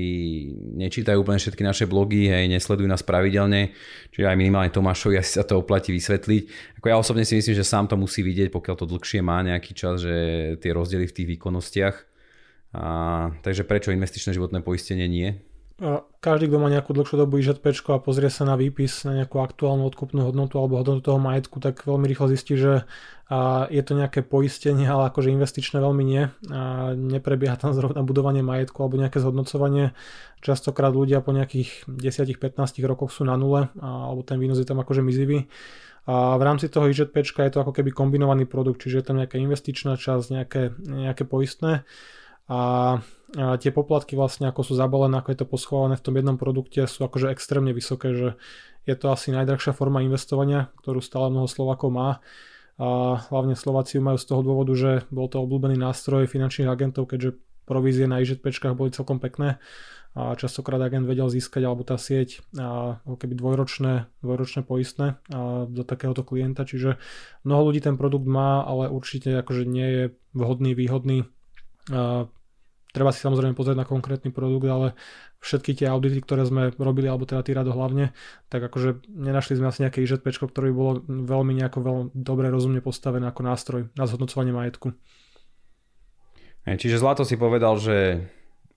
nečítajú 0.77 1.25
úplne 1.25 1.41
všetky 1.41 1.65
naše 1.65 1.85
blogy, 1.89 2.29
hej, 2.29 2.45
nesledujú 2.45 2.85
nás 2.85 3.01
pravidelne, 3.01 3.73
čiže 4.13 4.29
aj 4.29 4.37
minimálne 4.37 4.69
Tomášovi 4.69 5.17
asi 5.17 5.41
sa 5.41 5.43
to 5.43 5.59
oplatí 5.59 5.89
vysvetliť. 5.89 6.77
Ako 6.77 6.85
ja 6.87 6.95
osobne 7.01 7.25
si 7.25 7.33
myslím, 7.35 7.57
že 7.57 7.65
sám 7.65 7.89
to 7.89 7.97
musí 7.97 8.21
vidieť, 8.21 8.53
pokiaľ 8.53 8.75
to 8.77 8.85
dlhšie 8.85 9.25
má 9.25 9.41
nejaký 9.41 9.73
čas, 9.73 10.05
že 10.05 10.15
tie 10.61 10.71
rozdiely 10.71 11.09
v 11.09 11.15
tých 11.17 11.29
výkonnostiach. 11.35 11.95
A, 12.71 12.85
takže 13.43 13.67
prečo 13.67 13.91
investičné 13.91 14.31
životné 14.31 14.63
poistenie 14.63 15.09
nie? 15.09 15.50
Každý, 16.21 16.45
kto 16.45 16.61
má 16.61 16.69
nejakú 16.69 16.93
dlhšiu 16.93 17.25
dobu 17.25 17.41
IŽP 17.41 17.65
a 17.89 17.97
pozrie 17.97 18.29
sa 18.29 18.45
na 18.45 18.53
výpis 18.53 19.01
na 19.01 19.17
nejakú 19.17 19.41
aktuálnu 19.41 19.81
odkupnú 19.89 20.29
hodnotu 20.29 20.61
alebo 20.61 20.77
hodnotu 20.77 21.01
toho 21.01 21.17
majetku, 21.17 21.57
tak 21.57 21.81
veľmi 21.89 22.05
rýchlo 22.05 22.29
zistí, 22.29 22.53
že 22.53 22.85
je 23.71 23.81
to 23.81 23.93
nejaké 23.97 24.21
poistenie, 24.21 24.85
ale 24.85 25.09
akože 25.09 25.33
investičné 25.33 25.81
veľmi 25.81 26.03
nie. 26.05 26.29
Neprebieha 26.93 27.57
tam 27.57 27.73
zrovna 27.73 28.05
budovanie 28.05 28.45
majetku 28.45 28.77
alebo 28.83 29.01
nejaké 29.01 29.17
zhodnocovanie. 29.23 29.97
Častokrát 30.45 30.93
ľudia 30.93 31.23
po 31.25 31.33
nejakých 31.33 31.89
10-15 31.89 32.59
rokoch 32.85 33.09
sú 33.09 33.25
na 33.25 33.33
nule 33.39 33.73
alebo 33.81 34.21
ten 34.21 34.37
výnos 34.37 34.61
je 34.61 34.67
tam 34.67 34.83
akože 34.83 35.01
mizivý. 35.01 35.49
A 36.05 36.37
v 36.37 36.43
rámci 36.43 36.69
toho 36.69 36.89
IŽP 36.89 37.13
je 37.25 37.51
to 37.53 37.61
ako 37.61 37.73
keby 37.73 37.93
kombinovaný 37.93 38.49
produkt, 38.49 38.81
čiže 38.85 39.01
je 39.01 39.05
tam 39.05 39.17
nejaká 39.21 39.37
investičná 39.37 39.97
časť, 39.97 40.25
nejaké, 40.33 40.61
nejaké 40.85 41.23
poistné 41.25 41.85
a 42.49 42.99
tie 43.35 43.71
poplatky 43.71 44.19
vlastne 44.19 44.51
ako 44.51 44.61
sú 44.67 44.73
zabalené, 44.75 45.19
ako 45.19 45.29
je 45.31 45.39
to 45.39 45.47
poschované 45.47 45.95
v 45.95 46.03
tom 46.03 46.15
jednom 46.19 46.35
produkte 46.35 46.83
sú 46.83 47.07
akože 47.07 47.31
extrémne 47.31 47.71
vysoké, 47.71 48.11
že 48.11 48.29
je 48.83 48.95
to 48.97 49.13
asi 49.13 49.31
najdrahšia 49.31 49.71
forma 49.71 50.03
investovania, 50.03 50.73
ktorú 50.83 50.99
stále 50.99 51.31
mnoho 51.31 51.47
Slovakov 51.47 51.89
má. 51.93 52.09
A 52.81 53.21
hlavne 53.29 53.53
Slováci 53.53 54.01
majú 54.01 54.17
z 54.17 54.25
toho 54.25 54.41
dôvodu, 54.41 54.73
že 54.73 54.91
bol 55.13 55.29
to 55.29 55.37
obľúbený 55.37 55.77
nástroj 55.77 56.25
finančných 56.25 56.65
agentov, 56.65 57.13
keďže 57.13 57.37
provízie 57.69 58.09
na 58.09 58.19
IŽP 58.19 58.41
boli 58.73 58.89
celkom 58.89 59.21
pekné 59.21 59.61
a 60.11 60.35
častokrát 60.35 60.81
agent 60.83 61.07
vedel 61.07 61.31
získať 61.31 61.63
alebo 61.63 61.87
tá 61.87 61.95
sieť 61.95 62.43
a, 62.59 62.99
keby 62.99 63.31
dvojročné, 63.31 64.11
dvojročné 64.19 64.61
poistné 64.67 65.07
a, 65.31 65.63
do 65.71 65.87
takéhoto 65.87 66.27
klienta, 66.27 66.67
čiže 66.67 66.99
mnoho 67.47 67.71
ľudí 67.71 67.79
ten 67.79 67.95
produkt 67.95 68.27
má, 68.27 68.59
ale 68.59 68.91
určite 68.91 69.39
akože 69.39 69.63
nie 69.63 69.87
je 69.87 70.03
vhodný, 70.35 70.75
výhodný. 70.75 71.31
A, 71.87 72.27
Treba 72.91 73.15
si 73.15 73.23
samozrejme 73.23 73.55
pozrieť 73.55 73.79
na 73.79 73.87
konkrétny 73.87 74.35
produkt, 74.35 74.67
ale 74.67 74.87
všetky 75.39 75.73
tie 75.73 75.87
audity, 75.87 76.19
ktoré 76.21 76.43
sme 76.43 76.75
robili, 76.75 77.07
alebo 77.07 77.23
teda 77.23 77.41
tí 77.41 77.55
rado 77.55 77.71
hlavne, 77.71 78.11
tak 78.51 78.61
akože 78.67 79.07
nenašli 79.09 79.57
sme 79.57 79.71
asi 79.71 79.87
nejaké 79.87 80.03
IŽP, 80.03 80.27
ktoré 80.27 80.69
by 80.69 80.75
bolo 80.75 80.93
veľmi 81.07 81.55
nejako 81.55 81.79
veľmi 81.81 82.03
dobre, 82.13 82.51
rozumne 82.51 82.83
postavené 82.83 83.25
ako 83.31 83.41
nástroj 83.47 83.81
na 83.95 84.05
zhodnocovanie 84.05 84.53
majetku. 84.53 84.93
Čiže 86.61 87.01
Zlato 87.01 87.25
si 87.25 87.41
povedal, 87.41 87.79
že 87.81 88.21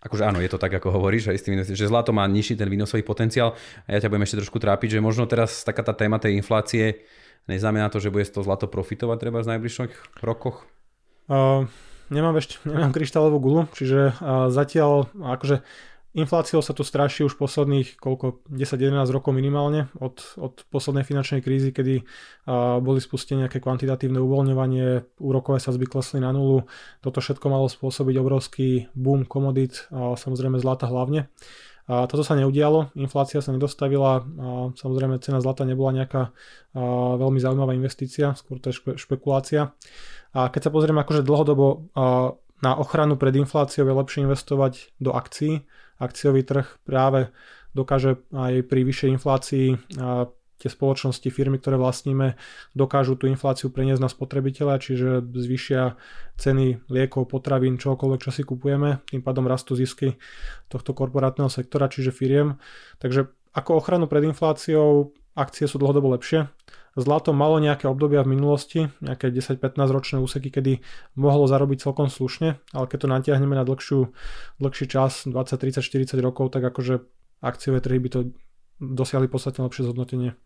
akože 0.05 0.25
áno, 0.25 0.39
je 0.41 0.53
to 0.53 0.61
tak, 0.61 0.73
ako 0.73 0.93
hovoríš, 1.01 1.33
aj 1.33 1.39
s 1.41 1.45
tým, 1.49 1.57
že 1.65 1.89
zlato 1.89 2.13
má 2.13 2.29
nižší 2.29 2.61
ten 2.61 2.69
výnosový 2.69 3.01
potenciál 3.01 3.57
a 3.89 3.97
ja 3.97 4.05
ťa 4.05 4.13
budem 4.13 4.29
ešte 4.29 4.41
trošku 4.45 4.61
trápiť, 4.61 5.01
že 5.01 5.05
možno 5.05 5.25
teraz 5.25 5.65
taká 5.65 5.81
tá 5.81 5.97
téma 5.97 6.21
tej 6.21 6.37
inflácie 6.37 7.09
neznamená 7.49 7.89
to, 7.89 8.05
že 8.05 8.13
bude 8.13 8.29
z 8.29 8.37
toho 8.37 8.45
zlato 8.45 8.69
profitovať 8.69 9.17
treba 9.17 9.41
v 9.41 9.57
najbližších 9.57 10.21
rokoch? 10.21 10.69
Uh, 11.25 11.65
nemám 12.09 12.41
ešte, 12.41 12.61
nemám 12.69 12.93
kryštálovú 12.93 13.39
gulu, 13.41 13.61
čiže 13.77 14.17
zatiaľ 14.51 15.13
akože 15.15 15.65
infláciou 16.15 16.63
sa 16.63 16.71
tu 16.71 16.87
straší 16.87 17.27
už 17.27 17.35
posledných 17.35 17.99
koľko, 17.99 18.47
10-11 18.47 19.11
rokov 19.11 19.35
minimálne 19.35 19.91
od, 19.99 20.23
od 20.39 20.63
poslednej 20.71 21.03
finančnej 21.03 21.43
krízy, 21.43 21.75
kedy 21.75 22.07
boli 22.81 23.03
spustené 23.03 23.45
nejaké 23.45 23.59
kvantitatívne 23.59 24.23
uvoľňovanie, 24.23 25.19
úrokové 25.19 25.59
sa 25.59 25.75
klesli 25.75 26.23
na 26.23 26.31
nulu. 26.31 26.71
Toto 27.03 27.19
všetko 27.19 27.47
malo 27.51 27.67
spôsobiť 27.67 28.15
obrovský 28.23 28.69
boom 28.95 29.27
komodít, 29.27 29.91
samozrejme 29.91 30.63
zlata 30.63 30.87
hlavne. 30.87 31.27
A 31.85 32.09
toto 32.09 32.25
sa 32.25 32.33
neudialo, 32.33 32.97
inflácia 32.97 33.45
sa 33.45 33.53
nedostavila 33.53 34.25
a 34.25 34.73
samozrejme 34.73 35.21
cena 35.21 35.45
zlata 35.45 35.69
nebola 35.69 35.93
nejaká 35.93 36.33
veľmi 37.21 37.37
zaujímavá 37.37 37.77
investícia, 37.77 38.33
skôr 38.33 38.57
to 38.57 38.73
je 38.73 38.81
špe, 38.81 38.97
špekulácia. 38.97 39.77
A 40.33 40.49
keď 40.49 40.69
sa 40.69 40.71
pozrieme 40.73 41.05
akože 41.05 41.21
dlhodobo 41.21 41.93
na 42.65 42.73
ochranu 42.81 43.21
pred 43.21 43.37
infláciou 43.37 43.85
je 43.85 43.99
lepšie 44.01 44.25
investovať 44.25 44.97
do 44.97 45.13
akcií. 45.13 45.69
Akciový 46.01 46.41
trh 46.41 46.65
práve 46.89 47.29
dokáže 47.77 48.17
aj 48.33 48.65
pri 48.65 48.81
vyššej 48.89 49.11
inflácii 49.21 49.67
tie 50.65 50.73
spoločnosti, 50.73 51.29
firmy, 51.29 51.61
ktoré 51.61 51.77
vlastníme, 51.77 52.41
dokážu 52.73 53.21
tú 53.21 53.29
infláciu 53.29 53.69
preniesť 53.69 54.01
na 54.01 54.09
spotrebiteľa, 54.09 54.81
čiže 54.81 55.21
zvyšia 55.21 56.01
ceny 56.41 56.89
liekov, 56.89 57.29
potravín, 57.29 57.77
čokoľvek, 57.77 58.21
čo 58.25 58.33
si 58.33 58.43
kupujeme, 58.49 59.05
tým 59.05 59.21
pádom 59.21 59.45
rastú 59.45 59.77
zisky 59.77 60.17
tohto 60.73 60.97
korporátneho 60.97 61.53
sektora, 61.53 61.93
čiže 61.93 62.17
firiem. 62.17 62.57
Takže 62.97 63.29
ako 63.53 63.77
ochranu 63.77 64.09
pred 64.09 64.25
infláciou 64.25 65.13
akcie 65.37 65.69
sú 65.69 65.77
dlhodobo 65.77 66.17
lepšie. 66.17 66.49
Zlato 66.95 67.35
malo 67.35 67.59
nejaké 67.59 67.91
obdobia 67.91 68.23
v 68.23 68.39
minulosti, 68.39 68.87
nejaké 69.03 69.35
10-15 69.35 69.91
ročné 69.91 70.17
úseky, 70.23 70.49
kedy 70.55 70.79
mohlo 71.19 71.51
zarobiť 71.51 71.91
celkom 71.91 72.07
slušne, 72.07 72.55
ale 72.71 72.87
keď 72.87 72.99
to 73.03 73.09
natiahneme 73.11 73.59
na 73.59 73.67
dlhšiu, 73.67 74.15
dlhší 74.63 74.87
čas, 74.87 75.27
20, 75.27 75.35
30, 75.59 75.83
40 75.83 76.23
rokov, 76.23 76.55
tak 76.55 76.63
akože 76.63 77.03
akciové 77.43 77.83
trhy 77.83 77.99
by 77.99 78.09
to 78.15 78.21
dosiahli 78.79 79.27
podstatne 79.27 79.67
lepšie 79.67 79.91
zhodnotenie. 79.91 80.39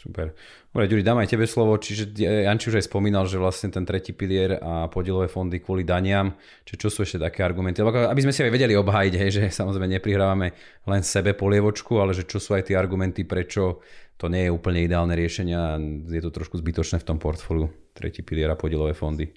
Super. 0.00 0.32
Dobre, 0.72 0.88
Ďuri, 0.88 1.04
dám 1.04 1.20
aj 1.20 1.36
tebe 1.36 1.44
slovo. 1.44 1.76
Čiže 1.76 2.16
Janči 2.24 2.72
už 2.72 2.80
aj 2.80 2.88
spomínal, 2.88 3.28
že 3.28 3.36
vlastne 3.36 3.68
ten 3.68 3.84
tretí 3.84 4.16
pilier 4.16 4.56
a 4.56 4.88
podielové 4.88 5.28
fondy 5.28 5.60
kvôli 5.60 5.84
daniam. 5.84 6.32
Čiže 6.64 6.78
čo 6.80 6.88
sú 6.88 6.98
ešte 7.04 7.20
také 7.20 7.44
argumenty? 7.44 7.84
Aby 7.84 8.24
sme 8.24 8.32
si 8.32 8.40
aj 8.40 8.48
vedeli 8.48 8.72
obhájiť, 8.80 9.14
hej, 9.20 9.30
že 9.30 9.42
samozrejme 9.52 10.00
neprihrávame 10.00 10.56
len 10.88 11.02
sebe 11.04 11.36
polievočku, 11.36 12.00
ale 12.00 12.16
že 12.16 12.24
čo 12.24 12.40
sú 12.40 12.56
aj 12.56 12.72
tie 12.72 12.80
argumenty, 12.80 13.28
prečo 13.28 13.84
to 14.16 14.32
nie 14.32 14.48
je 14.48 14.52
úplne 14.56 14.80
ideálne 14.80 15.12
riešenie 15.12 15.56
a 15.56 15.76
je 16.08 16.20
to 16.24 16.32
trošku 16.32 16.56
zbytočné 16.56 17.04
v 17.04 17.08
tom 17.08 17.20
portfóliu. 17.20 17.68
Tretí 17.92 18.24
pilier 18.24 18.48
a 18.48 18.56
podielové 18.56 18.96
fondy. 18.96 19.28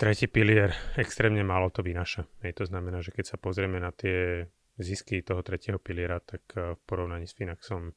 Tretí 0.00 0.32
pilier 0.32 0.72
extrémne 0.96 1.44
málo 1.44 1.68
to 1.68 1.84
vynaša. 1.84 2.24
Hej, 2.40 2.56
to 2.56 2.64
znamená, 2.64 3.04
že 3.04 3.12
keď 3.12 3.32
sa 3.32 3.36
pozrieme 3.36 3.80
na 3.80 3.92
tie 3.92 4.48
zisky 4.80 5.20
toho 5.20 5.44
tretieho 5.44 5.76
piliera, 5.76 6.20
tak 6.24 6.40
eh, 6.56 6.72
v 6.72 6.80
porovnaní 6.88 7.28
s 7.28 7.36
Finaxom, 7.36 7.92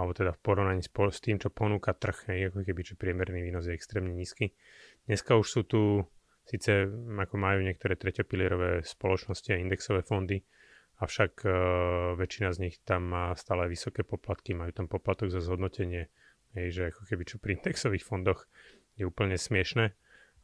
alebo 0.00 0.16
teda 0.16 0.32
v 0.32 0.40
porovnaní 0.40 0.80
s, 0.80 1.20
tým, 1.20 1.36
čo 1.36 1.52
ponúka 1.52 1.92
trh, 1.92 2.32
je 2.32 2.48
ako 2.48 2.64
keby, 2.64 2.80
že 2.80 2.96
priemerný 2.96 3.44
výnos 3.44 3.68
je 3.68 3.76
extrémne 3.76 4.16
nízky. 4.16 4.56
Dneska 5.04 5.36
už 5.36 5.46
sú 5.46 5.60
tu, 5.68 5.80
síce 6.48 6.88
ako 7.20 7.36
majú 7.36 7.60
niektoré 7.60 8.00
treťopilierové 8.00 8.80
spoločnosti 8.80 9.52
a 9.52 9.60
indexové 9.60 10.00
fondy, 10.00 10.40
avšak 11.04 11.32
uh, 11.44 11.52
väčšina 12.16 12.56
z 12.56 12.58
nich 12.64 12.76
tam 12.80 13.12
má 13.12 13.36
stále 13.36 13.68
vysoké 13.68 14.00
poplatky, 14.00 14.56
majú 14.56 14.72
tam 14.72 14.88
poplatok 14.88 15.28
za 15.28 15.44
zhodnotenie, 15.44 16.08
hej, 16.56 16.66
že 16.72 16.82
ako 16.96 17.02
keby 17.04 17.22
čo 17.28 17.36
pri 17.36 17.60
indexových 17.60 18.04
fondoch 18.04 18.48
je 18.96 19.04
úplne 19.04 19.36
smiešné. 19.36 19.92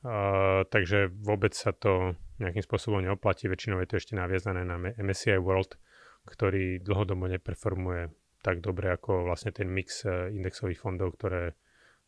Uh, 0.07 0.69
takže 0.69 1.09
vôbec 1.25 1.57
sa 1.57 1.73
to 1.73 2.15
nejakým 2.37 2.61
spôsobom 2.61 3.01
neoplatí. 3.01 3.49
Väčšinou 3.49 3.81
je 3.81 3.89
to 3.89 3.97
ešte 3.97 4.13
naviazané 4.13 4.63
na 4.63 4.77
MSCI 4.77 5.41
World, 5.41 5.81
ktorý 6.29 6.85
dlhodobo 6.85 7.27
neperformuje 7.33 8.13
tak 8.47 8.63
dobre 8.63 8.95
ako 8.95 9.27
vlastne 9.27 9.51
ten 9.51 9.67
mix 9.67 10.07
eh, 10.07 10.31
indexových 10.31 10.79
fondov, 10.79 11.19
ktoré, 11.19 11.59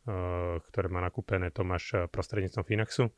eh, 0.07 0.54
ktoré 0.62 0.87
má 0.87 1.02
nakúpené 1.02 1.50
Tomáš 1.50 1.99
eh, 1.99 2.07
prostredníctvom 2.07 2.62
Finaxu. 2.62 3.11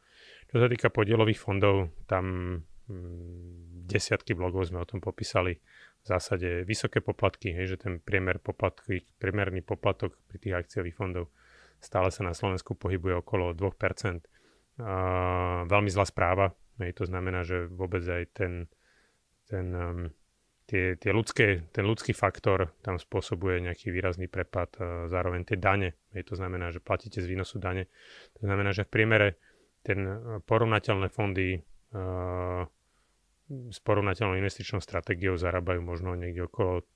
Čo 0.49 0.57
sa 0.57 0.73
týka 0.73 0.89
podielových 0.89 1.37
fondov, 1.37 1.93
tam 2.09 2.57
mm, 2.89 3.85
desiatky 3.85 4.33
blogov 4.33 4.73
sme 4.73 4.81
o 4.81 4.89
tom 4.89 5.05
popísali. 5.05 5.61
V 6.01 6.07
zásade 6.09 6.65
vysoké 6.65 7.05
poplatky, 7.05 7.53
hej, 7.53 7.77
že 7.77 7.85
ten 7.85 8.01
priemer 8.01 8.41
poplatky, 8.41 9.05
priemerný 9.21 9.61
poplatok 9.61 10.17
pri 10.33 10.41
tých 10.41 10.57
akciových 10.57 10.97
fondov 10.97 11.29
stále 11.81 12.13
sa 12.13 12.25
na 12.25 12.33
Slovensku 12.33 12.77
pohybuje 12.77 13.25
okolo 13.25 13.57
2%. 13.57 13.61
uh, 13.61 15.65
veľmi 15.69 15.91
zlá 15.93 16.09
správa. 16.09 16.57
Hej, 16.81 16.97
to 16.97 17.05
znamená, 17.05 17.45
že 17.45 17.69
vôbec 17.69 18.01
aj 18.01 18.33
ten, 18.33 18.65
ten, 19.45 19.67
um, 19.77 20.09
tie, 20.71 20.95
tie 20.95 21.11
ľudské, 21.11 21.67
ten 21.75 21.83
ľudský 21.83 22.15
faktor 22.15 22.71
tam 22.87 23.03
spôsobuje 23.03 23.59
nejaký 23.67 23.91
výrazný 23.91 24.31
prepad. 24.31 24.71
Uh, 24.79 25.11
zároveň 25.11 25.43
tie 25.43 25.59
dane, 25.59 25.99
hej, 26.15 26.23
to 26.23 26.39
znamená, 26.39 26.71
že 26.71 26.79
platíte 26.79 27.19
z 27.19 27.27
výnosu 27.27 27.59
dane. 27.59 27.91
To 28.39 28.47
znamená, 28.47 28.71
že 28.71 28.87
v 28.87 28.95
priemere 28.95 29.29
ten 29.83 30.07
porovnateľné 30.47 31.11
fondy 31.11 31.59
uh, 31.59 32.63
s 33.51 33.79
porovnateľnou 33.83 34.39
investičnou 34.39 34.79
stratégiou 34.79 35.35
zarábajú 35.35 35.83
možno 35.83 36.15
niekde 36.15 36.47
okolo 36.47 36.87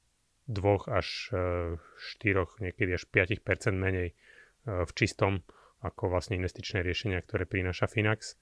2 0.47 0.87
až 0.93 1.33
4, 1.35 2.63
niekedy 2.63 2.95
až 2.95 3.09
5% 3.11 3.75
menej 3.75 4.15
v 4.63 4.93
čistom 4.95 5.43
ako 5.85 6.09
vlastne 6.09 6.41
investičné 6.41 6.81
riešenia, 6.81 7.21
ktoré 7.21 7.45
prináša 7.45 7.91
Finax. 7.91 8.41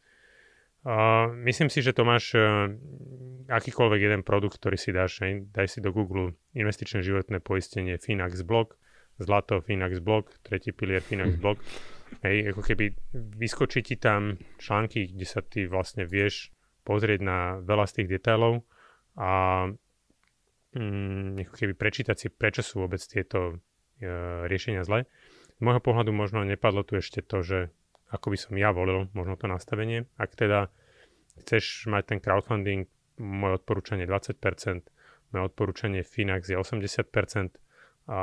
Myslím 1.47 1.71
si, 1.71 1.79
že 1.79 1.95
to 1.95 2.03
máš 2.03 2.35
uh, 2.35 2.67
akýkoľvek 3.47 4.01
jeden 4.03 4.23
produkt, 4.27 4.59
ktorý 4.59 4.75
si 4.75 4.91
dáš, 4.91 5.23
ne? 5.23 5.47
daj 5.47 5.71
si 5.71 5.79
do 5.79 5.95
Google 5.95 6.35
investičné 6.59 7.07
životné 7.07 7.39
poistenie 7.39 8.03
Finax 8.03 8.43
Block, 8.43 8.75
zlato 9.23 9.62
Finax 9.62 10.03
Block, 10.03 10.35
tretí 10.43 10.75
pilier 10.75 10.99
Finax 10.99 11.39
Block. 11.39 11.62
Hej, 12.27 12.51
ako 12.51 12.61
keby 12.67 12.93
vyskočí 13.15 13.81
ti 13.87 13.95
tam 13.95 14.37
články, 14.59 15.15
kde 15.15 15.27
sa 15.27 15.41
ty 15.41 15.71
vlastne 15.71 16.03
vieš 16.03 16.51
pozrieť 16.83 17.21
na 17.23 17.39
veľa 17.62 17.87
z 17.87 17.93
tých 18.03 18.19
detailov 18.19 18.67
a 19.15 19.65
mm, 20.75 21.47
ako 21.47 21.55
keby 21.57 21.73
prečítať 21.79 22.17
si, 22.19 22.27
prečo 22.27 22.67
sú 22.67 22.83
vôbec 22.83 22.99
tieto 23.01 23.55
uh, 23.55 24.45
riešenia 24.51 24.83
zlé. 24.83 25.07
Z 25.57 25.61
môjho 25.62 25.79
pohľadu 25.79 26.11
možno 26.11 26.43
nepadlo 26.43 26.83
tu 26.83 26.99
ešte 26.99 27.23
to, 27.23 27.47
že 27.47 27.59
ako 28.12 28.37
by 28.37 28.38
som 28.38 28.54
ja 28.61 28.71
volil 28.71 29.09
možno 29.16 29.40
to 29.40 29.49
nastavenie. 29.49 30.04
Ak 30.21 30.37
teda 30.37 30.69
chceš 31.42 31.88
mať 31.88 32.12
ten 32.12 32.19
crowdfunding, 32.21 32.85
moje 33.16 33.64
odporúčanie 33.64 34.04
20%, 34.04 34.37
moje 35.33 35.42
odporúčanie 35.49 36.04
Finax 36.04 36.52
je 36.52 36.57
80%, 36.61 37.57
a 38.11 38.21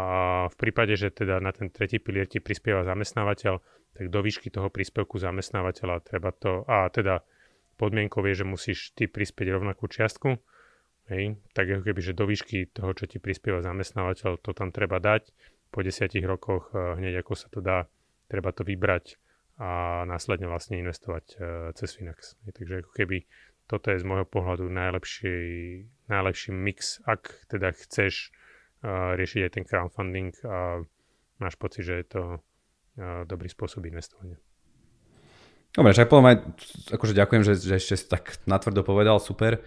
v 0.52 0.56
prípade, 0.60 1.00
že 1.00 1.08
teda 1.08 1.40
na 1.40 1.56
ten 1.56 1.72
tretí 1.72 2.04
pilier 2.04 2.28
ti 2.28 2.44
prispieva 2.44 2.84
zamestnávateľ, 2.84 3.64
tak 3.96 4.06
do 4.12 4.20
výšky 4.20 4.52
toho 4.52 4.68
príspevku 4.68 5.16
zamestnávateľa 5.16 6.04
treba 6.04 6.36
to, 6.36 6.68
a 6.68 6.92
teda 6.92 7.24
podmienkou 7.80 8.20
je, 8.28 8.44
že 8.44 8.46
musíš 8.46 8.92
ty 8.92 9.08
prispieť 9.08 9.56
rovnakú 9.56 9.88
čiastku, 9.88 10.36
hej, 11.08 11.40
tak 11.56 11.72
ako 11.72 11.82
keby, 11.88 12.02
že 12.04 12.12
do 12.12 12.28
výšky 12.28 12.76
toho, 12.76 12.92
čo 12.92 13.08
ti 13.08 13.24
prispieva 13.24 13.64
zamestnávateľ, 13.64 14.44
to 14.44 14.52
tam 14.52 14.76
treba 14.76 15.00
dať 15.00 15.32
po 15.72 15.80
desiatich 15.80 16.28
rokoch 16.28 16.76
eh, 16.76 17.00
hneď 17.00 17.24
ako 17.24 17.34
sa 17.40 17.48
to 17.48 17.64
dá, 17.64 17.88
treba 18.28 18.52
to 18.52 18.68
vybrať 18.68 19.16
a 19.60 20.04
následne 20.08 20.48
vlastne 20.48 20.80
investovať 20.80 21.26
uh, 21.36 21.42
cez 21.76 21.92
Finax. 22.00 22.40
Takže 22.48 22.88
ako 22.88 22.92
keby 22.96 23.28
toto 23.68 23.92
je 23.92 24.02
z 24.02 24.08
môjho 24.08 24.26
pohľadu 24.26 24.72
najlepší, 24.72 25.38
najlepší 26.08 26.50
mix, 26.56 27.04
ak 27.04 27.46
teda 27.52 27.76
chceš 27.76 28.32
uh, 28.82 29.14
riešiť 29.20 29.42
aj 29.46 29.52
ten 29.52 29.64
crowdfunding 29.68 30.32
a 30.48 30.88
máš 31.44 31.60
pocit, 31.60 31.84
že 31.84 32.02
je 32.02 32.08
to 32.08 32.24
uh, 32.40 33.28
dobrý 33.28 33.52
spôsob 33.52 33.84
investovania. 33.84 34.40
Dobre, 35.70 35.94
však 35.94 36.10
potom 36.10 36.26
aj, 36.26 36.42
akože 36.90 37.14
ďakujem, 37.14 37.44
že, 37.46 37.54
že 37.62 37.78
ešte 37.78 38.10
tak 38.10 38.42
natvrdo 38.50 38.82
povedal, 38.82 39.22
super. 39.22 39.62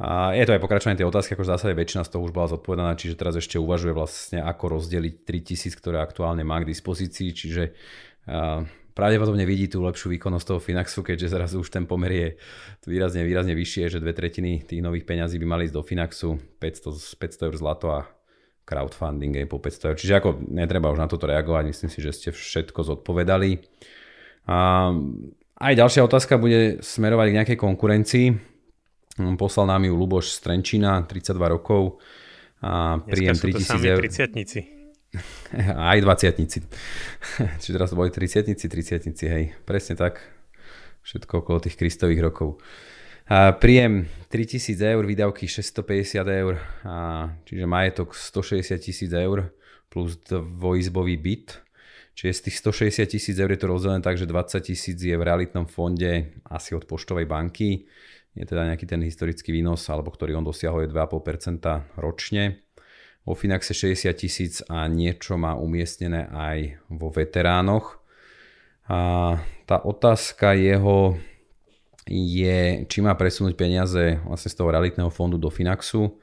A 0.00 0.32
je 0.32 0.48
to 0.48 0.56
aj 0.56 0.62
pokračovanie 0.64 0.96
tej 0.96 1.04
otázky, 1.12 1.36
ako 1.36 1.44
v 1.44 1.52
zásade 1.52 1.74
väčšina 1.76 2.08
z 2.08 2.16
toho 2.16 2.24
už 2.24 2.32
bola 2.32 2.48
zodpovedaná, 2.48 2.96
čiže 2.96 3.20
teraz 3.20 3.36
ešte 3.36 3.60
uvažuje 3.60 3.92
vlastne, 3.92 4.40
ako 4.40 4.80
rozdeliť 4.80 5.28
3000, 5.28 5.76
ktoré 5.76 6.00
aktuálne 6.00 6.40
má 6.40 6.56
k 6.64 6.72
dispozícii, 6.72 7.36
čiže 7.36 7.76
uh, 8.32 8.64
pravdepodobne 8.92 9.44
vidí 9.48 9.68
tú 9.68 9.80
lepšiu 9.84 10.12
výkonnosť 10.16 10.46
toho 10.46 10.60
Finaxu, 10.60 11.00
keďže 11.00 11.32
zrazu 11.32 11.64
už 11.64 11.68
ten 11.72 11.88
pomer 11.88 12.12
je 12.12 12.28
výrazne, 12.84 13.24
výrazne 13.24 13.56
vyššie, 13.56 13.92
že 13.92 13.98
dve 13.98 14.12
tretiny 14.12 14.62
tých 14.64 14.84
nových 14.84 15.08
peňazí 15.08 15.40
by 15.40 15.46
mali 15.48 15.68
ísť 15.68 15.76
do 15.76 15.82
Finaxu, 15.82 16.30
500, 16.60 17.18
500 17.18 17.46
eur 17.48 17.54
zlato 17.56 17.86
a 17.90 18.04
crowdfunding 18.68 19.34
je 19.42 19.46
po 19.48 19.58
500 19.58 19.88
eur. 19.92 19.96
Čiže 19.96 20.14
ako 20.20 20.30
netreba 20.52 20.92
už 20.92 21.00
na 21.00 21.08
toto 21.10 21.26
reagovať, 21.26 21.72
myslím 21.72 21.90
si, 21.90 21.98
že 22.04 22.12
ste 22.14 22.28
všetko 22.30 22.80
zodpovedali. 22.84 23.58
A 24.46 24.90
aj 25.62 25.72
ďalšia 25.78 26.02
otázka 26.04 26.36
bude 26.36 26.82
smerovať 26.82 27.26
k 27.30 27.36
nejakej 27.38 27.58
konkurencii. 27.58 28.26
Poslal 29.38 29.68
nám 29.68 29.84
ju 29.86 29.92
Luboš 29.92 30.36
z 30.36 30.38
Trenčína, 30.48 31.04
32 31.04 31.36
rokov 31.46 32.00
a 32.64 32.98
príjem 33.02 33.36
3000 33.36 33.92
eur. 33.92 34.00
30 34.08 34.81
Aj 35.92 35.98
20 36.00 36.64
Čiže 37.60 37.74
teraz 37.76 37.92
to 37.92 37.96
boli 37.98 38.08
30 38.08 38.48
30 38.48 39.12
hej. 39.28 39.44
Presne 39.68 39.94
tak. 39.96 40.24
Všetko 41.02 41.42
okolo 41.42 41.58
tých 41.58 41.76
kristových 41.76 42.22
rokov. 42.22 42.62
A 43.26 43.54
príjem 43.54 44.06
3000 44.30 44.78
eur, 44.82 45.02
výdavky 45.06 45.46
650 45.46 46.26
eur, 46.26 46.58
a 46.84 47.30
čiže 47.46 47.64
majetok 47.66 48.14
160 48.18 48.76
tisíc 48.82 49.10
eur 49.14 49.50
plus 49.88 50.18
dvojizbový 50.26 51.16
byt. 51.16 51.48
Čiže 52.12 52.32
z 52.32 52.40
tých 52.48 52.56
160 52.60 53.14
tisíc 53.14 53.36
eur 53.38 53.50
je 53.50 53.60
to 53.62 53.70
rozdelené 53.70 54.02
tak, 54.04 54.18
že 54.18 54.28
20 54.28 54.62
tisíc 54.62 54.98
je 55.00 55.16
v 55.16 55.22
realitnom 55.22 55.64
fonde 55.66 56.34
asi 56.50 56.74
od 56.76 56.84
poštovej 56.84 57.24
banky 57.24 57.88
je 58.32 58.44
teda 58.48 58.72
nejaký 58.72 58.88
ten 58.88 59.00
historický 59.04 59.52
výnos, 59.52 59.84
alebo 59.92 60.08
ktorý 60.08 60.40
on 60.40 60.46
dosiahol 60.46 60.88
je 60.88 60.92
2,5% 60.92 62.00
ročne. 62.00 62.64
Vo 63.22 63.38
Finaxe 63.38 63.70
60 63.70 64.10
tisíc 64.18 64.54
a 64.66 64.90
niečo 64.90 65.38
má 65.38 65.54
umiestnené 65.54 66.26
aj 66.30 66.82
vo 66.90 67.08
veteránoch. 67.14 68.02
A 68.90 69.38
tá 69.62 69.78
otázka 69.78 70.58
jeho 70.58 71.14
je, 72.10 72.82
či 72.90 72.98
má 72.98 73.14
presunúť 73.14 73.54
peniaze 73.54 74.18
vlastne 74.26 74.50
z 74.50 74.58
toho 74.58 74.74
realitného 74.74 75.06
fondu 75.06 75.38
do 75.38 75.54
Finaxu. 75.54 76.18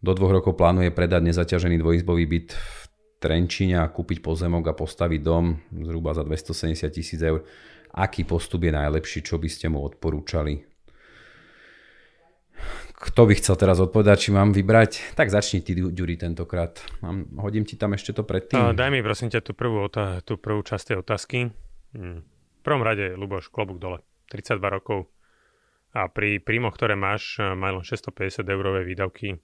Do 0.00 0.16
dvoch 0.16 0.40
rokov 0.40 0.56
plánuje 0.56 0.88
predať 0.96 1.28
nezaťažený 1.28 1.76
dvojizbový 1.76 2.24
byt 2.24 2.56
v 2.56 2.80
Trenčíne 3.20 3.84
a 3.84 3.92
kúpiť 3.92 4.24
pozemok 4.24 4.72
a 4.72 4.78
postaviť 4.78 5.20
dom 5.20 5.60
zhruba 5.68 6.16
za 6.16 6.24
270 6.24 6.88
tisíc 6.88 7.20
eur. 7.20 7.44
Aký 7.92 8.24
postup 8.24 8.64
je 8.64 8.72
najlepší, 8.72 9.20
čo 9.20 9.36
by 9.36 9.44
ste 9.52 9.68
mu 9.68 9.84
odporúčali? 9.84 10.69
Kto 13.00 13.24
by 13.24 13.32
chcel 13.40 13.56
teraz 13.56 13.80
odpovedať, 13.80 14.28
či 14.28 14.30
mám 14.36 14.52
vybrať? 14.52 15.16
Tak 15.16 15.32
začni 15.32 15.64
ty, 15.64 15.72
Ďuri, 15.72 16.20
tentokrát. 16.20 16.84
Mám, 17.00 17.32
hodím 17.40 17.64
ti 17.64 17.80
tam 17.80 17.96
ešte 17.96 18.12
to 18.12 18.28
predtým. 18.28 18.60
Uh, 18.60 18.76
daj 18.76 18.92
mi 18.92 19.00
prosím 19.00 19.32
ťa 19.32 19.40
tú 19.40 19.56
prvú, 19.56 19.80
otá- 19.88 20.20
tú 20.20 20.36
prvú 20.36 20.60
časť 20.60 20.92
tej 20.92 20.96
otázky. 21.00 21.48
Hmm. 21.96 22.20
V 22.20 22.60
prvom 22.60 22.84
rade, 22.84 23.16
Luboš, 23.16 23.48
klobúk 23.48 23.80
dole. 23.80 24.04
32 24.28 24.60
rokov. 24.68 25.08
A 25.96 26.12
pri 26.12 26.44
príjmoch, 26.44 26.76
ktoré 26.76 26.92
máš, 26.92 27.40
majú 27.40 27.80
len 27.80 27.86
650 27.88 28.44
eurové 28.44 28.84
výdavky. 28.84 29.40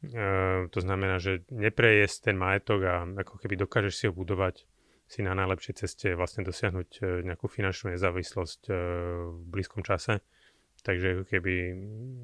Uh, 0.00 0.64
to 0.72 0.80
znamená, 0.80 1.20
že 1.20 1.44
neprejesť 1.52 2.32
ten 2.32 2.36
majetok 2.40 2.80
a 2.88 3.04
ako 3.04 3.44
keby 3.44 3.60
dokážeš 3.60 3.92
si 3.92 4.04
ho 4.08 4.16
budovať 4.16 4.64
si 5.04 5.20
na 5.20 5.36
najlepšej 5.36 5.84
ceste 5.84 6.16
vlastne 6.16 6.48
dosiahnuť 6.48 6.88
uh, 7.04 7.20
nejakú 7.28 7.44
finančnú 7.44 7.92
nezávislosť 7.92 8.72
uh, 8.72 8.76
v 9.36 9.44
blízkom 9.52 9.84
čase 9.84 10.24
Takže 10.80 11.28
keby 11.28 11.76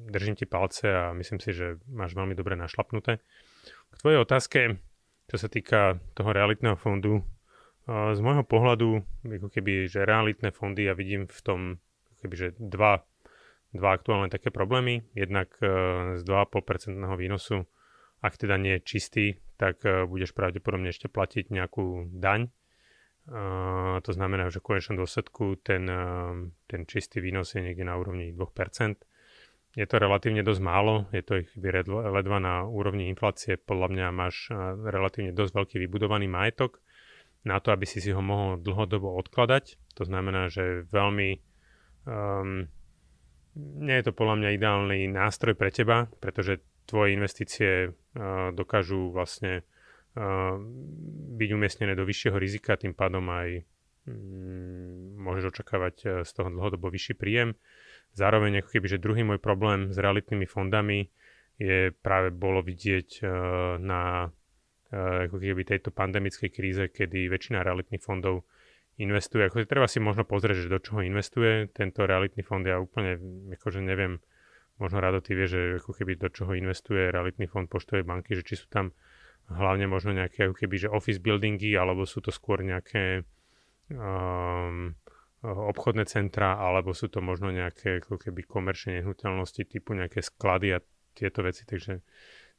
držím 0.09 0.35
ti 0.35 0.49
palce 0.49 0.89
a 0.89 1.13
myslím 1.13 1.37
si, 1.37 1.53
že 1.53 1.77
máš 1.87 2.17
veľmi 2.17 2.33
dobre 2.33 2.57
našlapnuté. 2.57 3.21
K 3.93 3.95
tvojej 4.01 4.19
otázke, 4.19 4.59
čo 5.29 5.37
sa 5.37 5.45
týka 5.45 6.01
toho 6.17 6.33
realitného 6.33 6.73
fondu, 6.75 7.21
z 7.87 8.19
môjho 8.19 8.43
pohľadu, 8.43 8.99
ako 9.23 9.47
keby, 9.47 9.87
že 9.87 10.03
realitné 10.03 10.51
fondy 10.51 10.91
ja 10.91 10.97
vidím 10.97 11.23
v 11.23 11.39
tom, 11.39 11.59
keby, 12.19 12.35
že 12.35 12.47
dva, 12.59 13.07
dva 13.71 13.89
aktuálne 13.95 14.27
také 14.27 14.51
problémy. 14.51 15.07
Jednak 15.15 15.55
z 16.19 16.21
2,5% 16.27 16.99
výnosu, 17.15 17.63
ak 18.19 18.35
teda 18.35 18.59
nie 18.59 18.75
je 18.75 18.81
čistý, 18.83 19.25
tak 19.55 19.85
budeš 19.85 20.35
pravdepodobne 20.35 20.91
ešte 20.91 21.07
platiť 21.07 21.47
nejakú 21.47 22.11
daň 22.11 22.51
To 23.27 24.11
znamená, 24.11 24.47
že 24.47 24.63
v 24.63 24.67
konečnom 24.71 25.03
dôsledku 25.03 25.59
ten, 25.59 25.83
ten 26.63 26.81
čistý 26.87 27.19
výnos 27.19 27.51
je 27.51 27.59
niekde 27.59 27.83
na 27.83 27.99
úrovni 27.99 28.31
2%. 28.31 28.39
Je 29.75 29.85
to 29.85 29.95
relatívne 29.99 30.41
dosť 30.47 30.61
málo, 30.63 31.11
je 31.11 31.21
to 31.21 31.43
ich 31.43 31.51
ledva 31.59 32.39
na 32.39 32.63
úrovni 32.63 33.11
inflácie. 33.11 33.59
Podľa 33.59 33.87
mňa 33.91 34.07
máš 34.15 34.47
relatívne 34.89 35.35
dosť 35.35 35.53
veľký 35.53 35.75
vybudovaný 35.85 36.31
majetok 36.31 36.79
na 37.43 37.59
to, 37.59 37.75
aby 37.75 37.83
si 37.83 37.99
si 37.99 38.15
ho 38.15 38.23
mohol 38.23 38.57
dlhodobo 38.63 39.13
odkladať. 39.19 39.75
To 39.99 40.03
znamená, 40.07 40.47
že 40.47 40.87
veľmi... 40.87 41.29
Um, 42.07 42.71
nie 43.57 43.95
je 43.97 44.05
to 44.07 44.13
podľa 44.13 44.35
mňa 44.37 44.55
ideálny 44.55 44.99
nástroj 45.09 45.57
pre 45.57 45.73
teba, 45.73 46.05
pretože 46.21 46.61
tvoje 46.85 47.17
investície 47.17 47.91
dokážu 48.53 49.09
vlastne 49.09 49.65
byť 51.37 51.49
umiestnené 51.53 51.93
do 51.93 52.03
vyššieho 52.03 52.37
rizika, 52.41 52.79
tým 52.79 52.97
pádom 52.97 53.21
aj 53.29 53.61
mm, 54.09 55.21
môžeš 55.21 55.53
očakávať 55.53 55.95
e, 56.01 56.05
z 56.25 56.31
toho 56.33 56.49
dlhodobo 56.49 56.89
vyšší 56.89 57.13
príjem. 57.13 57.53
Zároveň 58.17 58.65
ako 58.65 58.69
keby, 58.73 58.87
že 58.89 59.03
druhý 59.03 59.21
môj 59.21 59.37
problém 59.37 59.93
s 59.93 59.97
realitnými 60.01 60.49
fondami 60.49 61.13
je 61.61 61.93
práve 62.01 62.33
bolo 62.33 62.65
vidieť 62.65 63.21
e, 63.21 63.23
na 63.77 64.33
e, 64.89 65.29
ako 65.29 65.37
keby 65.37 65.61
tejto 65.67 65.93
pandemickej 65.93 66.49
kríze, 66.49 66.83
kedy 66.89 67.29
väčšina 67.29 67.61
realitných 67.61 68.01
fondov 68.01 68.47
investuje. 68.97 69.45
Ako, 69.45 69.69
treba 69.69 69.85
si 69.85 70.01
možno 70.01 70.25
pozrieť, 70.25 70.65
že 70.65 70.73
do 70.73 70.81
čoho 70.81 71.05
investuje 71.05 71.69
tento 71.69 72.09
realitný 72.09 72.41
fond. 72.41 72.65
Ja 72.65 72.81
úplne 72.81 73.21
akože 73.53 73.85
neviem, 73.85 74.17
možno 74.81 74.97
Rado 74.97 75.21
ty 75.21 75.37
vie, 75.37 75.45
že 75.45 75.77
ako 75.77 75.93
keby 75.93 76.17
do 76.17 76.33
čoho 76.33 76.57
investuje 76.57 77.13
realitný 77.13 77.45
fond 77.45 77.69
poštovej 77.69 78.01
banky, 78.01 78.33
že 78.33 78.41
či 78.41 78.57
sú 78.57 78.65
tam 78.73 78.89
hlavne 79.47 79.87
možno 79.87 80.11
nejaké 80.11 80.51
keby, 80.51 80.87
že 80.87 80.93
office 80.93 81.19
buildingy, 81.23 81.75
alebo 81.75 82.03
sú 82.03 82.19
to 82.19 82.31
skôr 82.35 82.63
nejaké 82.63 83.23
um, 83.91 84.91
obchodné 85.43 86.03
centra, 86.07 86.59
alebo 86.59 86.91
sú 86.91 87.07
to 87.07 87.23
možno 87.23 87.51
nejaké 87.51 88.03
ako 88.03 88.19
keby 88.19 88.43
komerčné 88.43 88.99
nehnuteľnosti 89.01 89.63
typu 89.67 89.95
nejaké 89.95 90.19
sklady 90.19 90.75
a 90.75 90.83
tieto 91.15 91.41
veci, 91.41 91.63
takže 91.63 92.03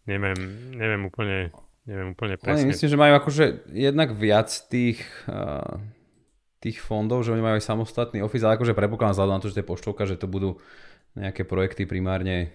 neviem, 0.08 0.38
neviem 0.74 1.02
úplne 1.04 1.52
neviem 1.88 2.12
úplne 2.12 2.36
presne. 2.36 2.68
Oni 2.68 2.72
myslím, 2.72 2.88
že 2.92 3.00
majú 3.00 3.14
akože 3.16 3.44
jednak 3.72 4.12
viac 4.12 4.52
tých 4.68 5.00
uh, 5.28 5.80
tých 6.58 6.82
fondov, 6.82 7.22
že 7.22 7.30
oni 7.30 7.42
majú 7.42 7.54
aj 7.58 7.64
samostatný 7.64 8.18
office, 8.22 8.42
ale 8.42 8.58
akože 8.58 8.74
predpokladám 8.74 9.14
vzhľadom 9.14 9.34
na 9.38 9.42
to, 9.42 9.48
že 9.50 9.56
to 9.58 9.62
je 9.62 9.70
poštovka, 9.70 10.02
že 10.10 10.18
to 10.18 10.26
budú 10.26 10.58
nejaké 11.14 11.46
projekty 11.46 11.86
primárne, 11.86 12.50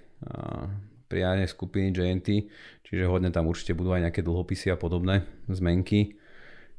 primárne 1.13 1.45
skupiny 1.45 1.93
JNT, 1.93 2.49
čiže 2.82 3.06
hodne 3.06 3.30
tam 3.30 3.45
určite 3.45 3.78
budú 3.78 3.93
aj 3.93 4.10
nejaké 4.10 4.26
dlhopisy 4.26 4.73
a 4.73 4.78
podobné 4.82 5.30
zmenky. 5.45 6.17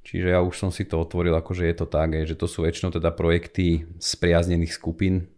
Čiže 0.03 0.35
ja 0.35 0.43
už 0.43 0.59
som 0.59 0.75
si 0.75 0.85
to 0.85 0.99
otvoril, 0.99 1.33
akože 1.39 1.65
je 1.65 1.77
to 1.79 1.87
tak, 1.87 2.27
že 2.27 2.35
to 2.35 2.51
sú 2.51 2.67
väčšinou 2.67 2.91
teda 2.91 3.15
projekty 3.15 3.87
spriaznených 4.03 4.75
skupín, 4.75 5.31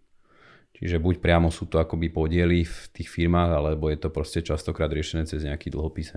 čiže 0.74 0.96
buď 0.98 1.20
priamo 1.20 1.52
sú 1.52 1.68
to 1.68 1.78
akoby 1.78 2.08
podiely 2.10 2.64
v 2.64 2.78
tých 2.90 3.12
firmách, 3.12 3.52
alebo 3.52 3.92
je 3.92 4.00
to 4.00 4.08
proste 4.08 4.42
častokrát 4.42 4.90
riešené 4.90 5.28
cez 5.28 5.44
nejaký 5.44 5.70
dlhopis. 5.70 6.16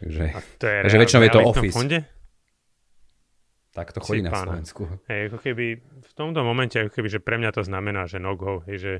Takže, 0.00 0.24
to 0.58 0.64
je 0.66 0.78
takže 0.90 0.98
väčšinou 0.98 1.22
je 1.22 1.30
to 1.30 1.42
office. 1.46 1.76
Fonde? 1.76 2.00
Tak 3.70 3.94
to 3.94 4.02
chodí 4.02 4.26
na 4.26 4.34
Slovensku. 4.34 4.82
Hej, 5.06 5.30
ako 5.30 5.38
keby 5.38 5.66
v 6.02 6.12
tomto 6.18 6.42
momente, 6.42 6.74
ako 6.82 6.90
keby, 6.90 7.06
že 7.06 7.22
pre 7.22 7.38
mňa 7.38 7.54
to 7.54 7.62
znamená, 7.62 8.10
že 8.10 8.18
no 8.18 8.34
go, 8.34 8.66
hej, 8.66 8.82
že 8.82 8.92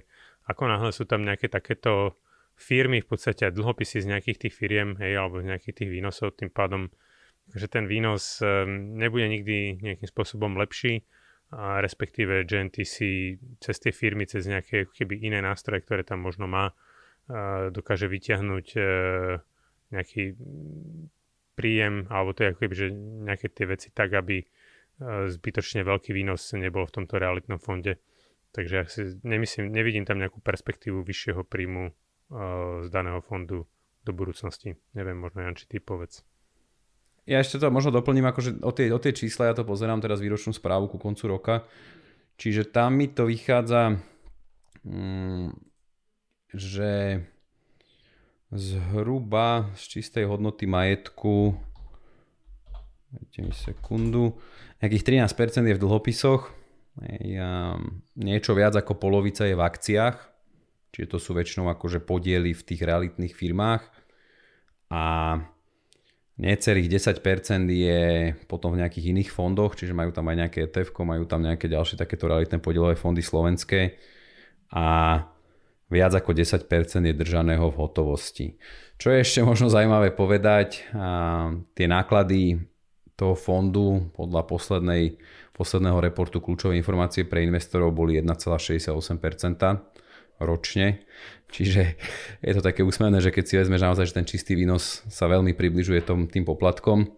ako 0.46 0.70
náhle 0.70 0.94
sú 0.94 1.02
tam 1.10 1.26
nejaké 1.26 1.50
takéto 1.50 2.14
firmy, 2.60 3.00
v 3.00 3.08
podstate 3.08 3.48
dlhopisy 3.48 4.04
z 4.04 4.06
nejakých 4.12 4.46
tých 4.46 4.54
firiem, 4.54 4.94
hej, 5.00 5.16
alebo 5.16 5.40
z 5.40 5.50
nejakých 5.50 5.74
tých 5.84 5.90
výnosov, 5.90 6.36
tým 6.36 6.52
pádom, 6.52 6.92
že 7.56 7.66
ten 7.66 7.88
výnos 7.88 8.44
um, 8.44 8.94
nebude 9.00 9.26
nikdy 9.26 9.80
nejakým 9.80 10.08
spôsobom 10.08 10.54
lepší, 10.60 11.02
a 11.50 11.82
respektíve 11.82 12.46
GNTC 12.46 12.96
cez 13.58 13.76
tie 13.82 13.90
firmy, 13.90 14.22
cez 14.28 14.46
nejaké 14.46 14.86
keby 14.86 15.18
iné 15.18 15.42
nástroje, 15.42 15.82
ktoré 15.82 16.06
tam 16.06 16.22
možno 16.22 16.46
má, 16.46 16.70
dokáže 17.74 18.06
vyťahnuť 18.06 18.66
uh, 18.78 19.42
nejaký 19.90 20.38
príjem, 21.58 22.06
alebo 22.06 22.30
to 22.30 22.46
je 22.46 22.50
ako 22.54 22.60
keby, 22.62 22.74
že 22.78 22.86
nejaké 23.26 23.46
tie 23.50 23.66
veci 23.66 23.88
tak, 23.90 24.14
aby 24.14 24.46
zbytočne 25.00 25.80
veľký 25.80 26.12
výnos 26.12 26.52
nebol 26.54 26.84
v 26.84 26.94
tomto 27.02 27.16
realitnom 27.16 27.56
fonde. 27.56 27.96
Takže 28.52 28.74
ja 28.76 28.84
si 28.84 29.16
nemyslím, 29.24 29.72
nevidím 29.72 30.04
tam 30.04 30.20
nejakú 30.20 30.44
perspektívu 30.44 31.00
vyššieho 31.00 31.40
príjmu 31.46 31.92
z 32.30 32.88
daného 32.88 33.20
fondu 33.26 33.66
do 34.06 34.12
budúcnosti. 34.14 34.78
Neviem, 34.94 35.18
možno 35.18 35.44
Janči, 35.44 35.66
ty 35.66 35.82
povedz. 35.82 36.22
Ja 37.28 37.42
ešte 37.42 37.60
to 37.60 37.68
možno 37.68 37.92
doplním, 37.92 38.26
akože 38.32 38.64
o 38.64 38.72
tie, 38.72 38.88
o 38.90 38.98
tie 39.02 39.12
čísla, 39.12 39.52
ja 39.52 39.54
to 39.54 39.66
pozerám 39.66 40.00
teraz 40.00 40.24
výročnú 40.24 40.56
správu 40.56 40.88
ku 40.88 40.96
koncu 40.96 41.24
roka, 41.28 41.54
čiže 42.40 42.70
tam 42.70 42.96
mi 42.96 43.12
to 43.12 43.28
vychádza, 43.28 44.00
mm, 44.82 45.52
že 46.56 47.22
zhruba 48.50 49.70
z 49.78 49.82
čistej 49.98 50.26
hodnoty 50.26 50.66
majetku 50.66 51.54
Dajte 53.10 53.42
mi 53.42 53.50
sekundu 53.50 54.38
nejakých 54.78 55.26
13% 55.26 55.66
je 55.66 55.74
v 55.74 55.82
dlhopisoch, 55.82 56.54
niečo 58.14 58.52
viac 58.54 58.74
ako 58.78 58.94
polovica 58.96 59.44
je 59.50 59.58
v 59.58 59.62
akciách, 59.66 60.16
čiže 60.90 61.16
to 61.16 61.18
sú 61.22 61.34
väčšinou 61.34 61.70
akože 61.70 62.02
podiely 62.02 62.54
v 62.54 62.62
tých 62.66 62.82
realitných 62.82 63.34
firmách. 63.34 63.82
A 64.90 65.02
necelých 66.40 66.88
10% 66.88 67.22
je 67.70 68.32
potom 68.50 68.74
v 68.74 68.80
nejakých 68.82 69.14
iných 69.14 69.30
fondoch, 69.30 69.78
čiže 69.78 69.94
majú 69.94 70.10
tam 70.10 70.26
aj 70.32 70.36
nejaké 70.46 70.58
ETF, 70.66 70.90
majú 71.06 71.24
tam 71.30 71.46
nejaké 71.46 71.70
ďalšie 71.70 72.00
takéto 72.00 72.26
realitné 72.26 72.58
podielové 72.58 72.98
fondy 72.98 73.22
slovenské. 73.22 73.94
A 74.74 74.86
viac 75.90 76.12
ako 76.14 76.30
10% 76.34 76.66
je 77.06 77.14
držaného 77.14 77.66
v 77.70 77.78
hotovosti. 77.78 78.46
Čo 78.94 79.10
je 79.10 79.26
ešte 79.26 79.40
možno 79.42 79.66
zaujímavé 79.66 80.14
povedať, 80.14 80.86
tie 81.74 81.86
náklady 81.90 82.62
toho 83.18 83.34
fondu 83.36 84.08
podľa 84.16 84.46
poslednej, 84.48 85.18
posledného 85.52 86.00
reportu 86.00 86.40
kľúčové 86.40 86.78
informácie 86.78 87.28
pre 87.28 87.44
investorov 87.44 87.92
boli 87.92 88.16
1,68% 88.16 88.96
ročne. 90.40 91.04
Čiže 91.50 91.98
je 92.40 92.52
to 92.54 92.62
také 92.62 92.86
úsmevné, 92.86 93.18
že 93.18 93.34
keď 93.34 93.44
si 93.44 93.54
vezmeš 93.58 93.82
naozaj, 93.82 94.06
že 94.10 94.16
ten 94.16 94.26
čistý 94.26 94.54
výnos 94.54 95.02
sa 95.10 95.26
veľmi 95.26 95.52
približuje 95.52 96.00
tom, 96.06 96.30
tým 96.30 96.46
poplatkom, 96.46 97.10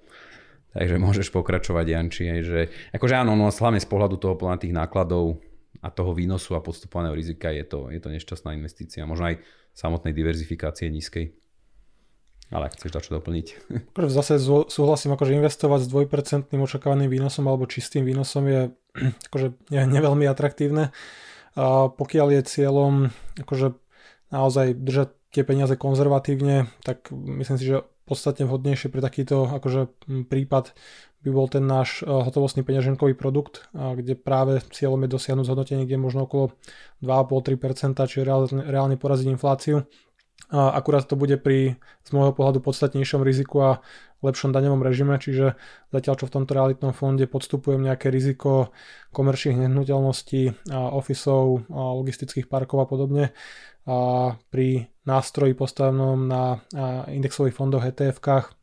takže 0.72 0.96
môžeš 0.96 1.28
pokračovať 1.30 1.86
Janči, 1.86 2.24
že 2.40 2.72
akože 2.96 3.14
áno, 3.14 3.36
no 3.36 3.52
hlavne 3.52 3.80
z 3.80 3.88
pohľadu 3.88 4.16
toho 4.16 4.34
tých 4.56 4.72
nákladov 4.72 5.36
a 5.84 5.88
toho 5.92 6.16
výnosu 6.16 6.56
a 6.56 6.64
podstupovaného 6.64 7.12
rizika 7.12 7.52
je 7.52 7.64
to, 7.68 7.92
je 7.92 8.00
to 8.00 8.08
nešťastná 8.08 8.56
investícia, 8.56 9.04
možno 9.04 9.32
aj 9.32 9.44
samotnej 9.76 10.16
diverzifikácie 10.16 10.88
nízkej. 10.88 11.32
Ale 12.52 12.68
ak 12.68 12.76
chceš 12.76 13.08
čo 13.08 13.16
doplniť. 13.16 13.46
Zase 14.16 14.36
súhlasím, 14.68 15.16
akože 15.16 15.40
investovať 15.40 15.80
s 15.84 15.88
2% 15.88 16.52
očakávaným 16.52 17.08
výnosom 17.08 17.48
alebo 17.48 17.64
čistým 17.64 18.04
výnosom 18.04 18.44
je 18.44 18.60
akože 19.32 19.72
ne, 19.72 19.82
neveľmi 19.88 20.28
atraktívne. 20.28 20.92
Pokiaľ 21.98 22.26
je 22.38 22.42
cieľom 22.48 22.92
akože 23.40 23.76
naozaj 24.32 24.76
držať 24.76 25.08
tie 25.32 25.44
peniaze 25.44 25.76
konzervatívne, 25.76 26.72
tak 26.84 27.08
myslím 27.12 27.56
si, 27.60 27.64
že 27.68 27.84
podstatne 28.04 28.44
vhodnejšie 28.44 28.92
pre 28.92 29.00
takýto 29.00 29.48
akože 29.48 29.88
prípad 30.28 30.76
by 31.22 31.30
bol 31.30 31.46
ten 31.46 31.62
náš 31.62 32.02
hotovostný 32.02 32.66
peňaženkový 32.66 33.14
produkt, 33.14 33.70
kde 33.72 34.18
práve 34.18 34.58
cieľom 34.74 35.06
je 35.06 35.14
dosiahnuť 35.14 35.46
zhodnotenie, 35.46 35.86
kde 35.86 36.02
možno 36.02 36.26
okolo 36.26 36.50
2,5-3%, 37.00 37.94
čiže 38.10 38.26
reálne, 38.26 38.48
reálne 38.66 38.96
poraziť 38.98 39.30
infláciu. 39.30 39.86
Akurát 40.50 41.06
to 41.06 41.14
bude 41.14 41.38
pri 41.38 41.78
z 42.02 42.10
môjho 42.10 42.34
pohľadu 42.34 42.60
podstatnejšom 42.60 43.22
riziku 43.22 43.62
a 43.62 43.70
lepšom 44.22 44.54
daňovom 44.54 44.82
režime, 44.82 45.18
čiže 45.18 45.58
zatiaľ 45.90 46.14
čo 46.18 46.26
v 46.30 46.34
tomto 46.40 46.52
realitnom 46.54 46.94
fonde 46.94 47.26
podstupujem 47.26 47.82
nejaké 47.82 48.08
riziko 48.08 48.70
komerčných 49.12 49.66
nehnuteľností, 49.66 50.70
ofisov, 50.72 51.66
logistických 51.68 52.46
parkov 52.46 52.78
a 52.82 52.86
podobne, 52.86 53.24
a 53.82 54.38
pri 54.54 54.86
nástroji 55.02 55.58
postavenom 55.58 56.30
na 56.30 56.62
indexových 57.10 57.58
fondoch 57.58 57.82
ETF-kách 57.82 58.54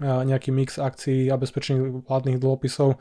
nejaký 0.00 0.48
mix 0.48 0.80
akcií 0.80 1.28
a 1.28 1.36
bezpečných 1.36 2.08
vládnych 2.08 2.40
dlhopisov, 2.40 2.96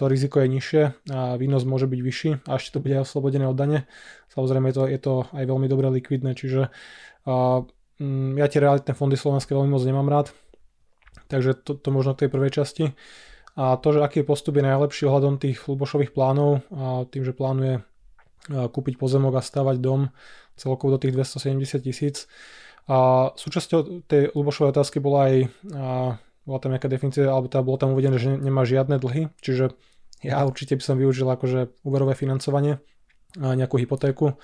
to 0.00 0.08
riziko 0.08 0.40
je 0.40 0.48
nižšie 0.48 0.82
a 1.12 1.36
výnos 1.36 1.68
môže 1.68 1.84
byť 1.84 2.00
vyšší 2.00 2.30
a 2.48 2.56
ešte 2.56 2.72
to 2.72 2.80
bude 2.80 2.96
aj 2.96 3.04
oslobodené 3.04 3.44
od 3.44 3.52
dane. 3.52 3.84
Samozrejme 4.32 4.72
je 4.72 4.76
to, 4.80 4.82
je 4.88 5.00
to 5.04 5.14
aj 5.36 5.44
veľmi 5.44 5.68
dobre 5.68 5.92
likvidné, 5.92 6.32
čiže 6.32 6.72
Mm, 8.00 8.40
ja 8.40 8.48
tie 8.48 8.64
realitné 8.64 8.96
fondy 8.96 9.12
slovenské 9.20 9.52
veľmi 9.52 9.76
moc 9.76 9.84
nemám 9.84 10.08
rád, 10.08 10.32
takže 11.28 11.54
to, 11.60 11.74
to 11.78 11.88
možno 11.90 12.14
k 12.14 12.26
tej 12.26 12.30
prvej 12.30 12.50
časti. 12.50 12.84
A 13.58 13.76
to, 13.76 13.92
že 13.92 14.00
aký 14.00 14.22
postup 14.22 14.56
je 14.56 14.64
najlepší 14.64 15.10
ohľadom 15.10 15.42
tých 15.42 15.66
Lubošových 15.66 16.14
plánov 16.14 16.62
a 16.70 17.04
tým, 17.10 17.26
že 17.26 17.34
plánuje 17.36 17.82
kúpiť 18.48 18.96
pozemok 18.96 19.36
a 19.36 19.42
stavať 19.44 19.76
dom 19.82 20.08
celkovo 20.56 20.96
do 20.96 20.98
tých 21.02 21.12
270 21.12 21.86
tisíc. 21.86 22.16
A 22.88 23.30
súčasťou 23.36 24.06
tej 24.08 24.32
Lubošovej 24.32 24.72
otázky 24.74 24.98
bola 24.98 25.28
aj 25.28 25.34
a 25.76 26.16
bola 26.48 26.58
tam 26.58 26.72
nejaká 26.72 26.88
definícia, 26.88 27.28
alebo 27.28 27.52
teda 27.52 27.62
bolo 27.62 27.78
tam 27.78 27.92
uvedené, 27.92 28.16
že 28.16 28.32
nemá 28.32 28.64
žiadne 28.64 28.96
dlhy, 28.96 29.28
čiže 29.38 29.76
ja 30.24 30.42
určite 30.42 30.74
by 30.74 30.82
som 30.82 30.96
využil 30.96 31.28
akože 31.28 31.84
úverové 31.84 32.16
financovanie, 32.16 32.80
a 33.38 33.54
nejakú 33.54 33.78
hypotéku. 33.78 34.34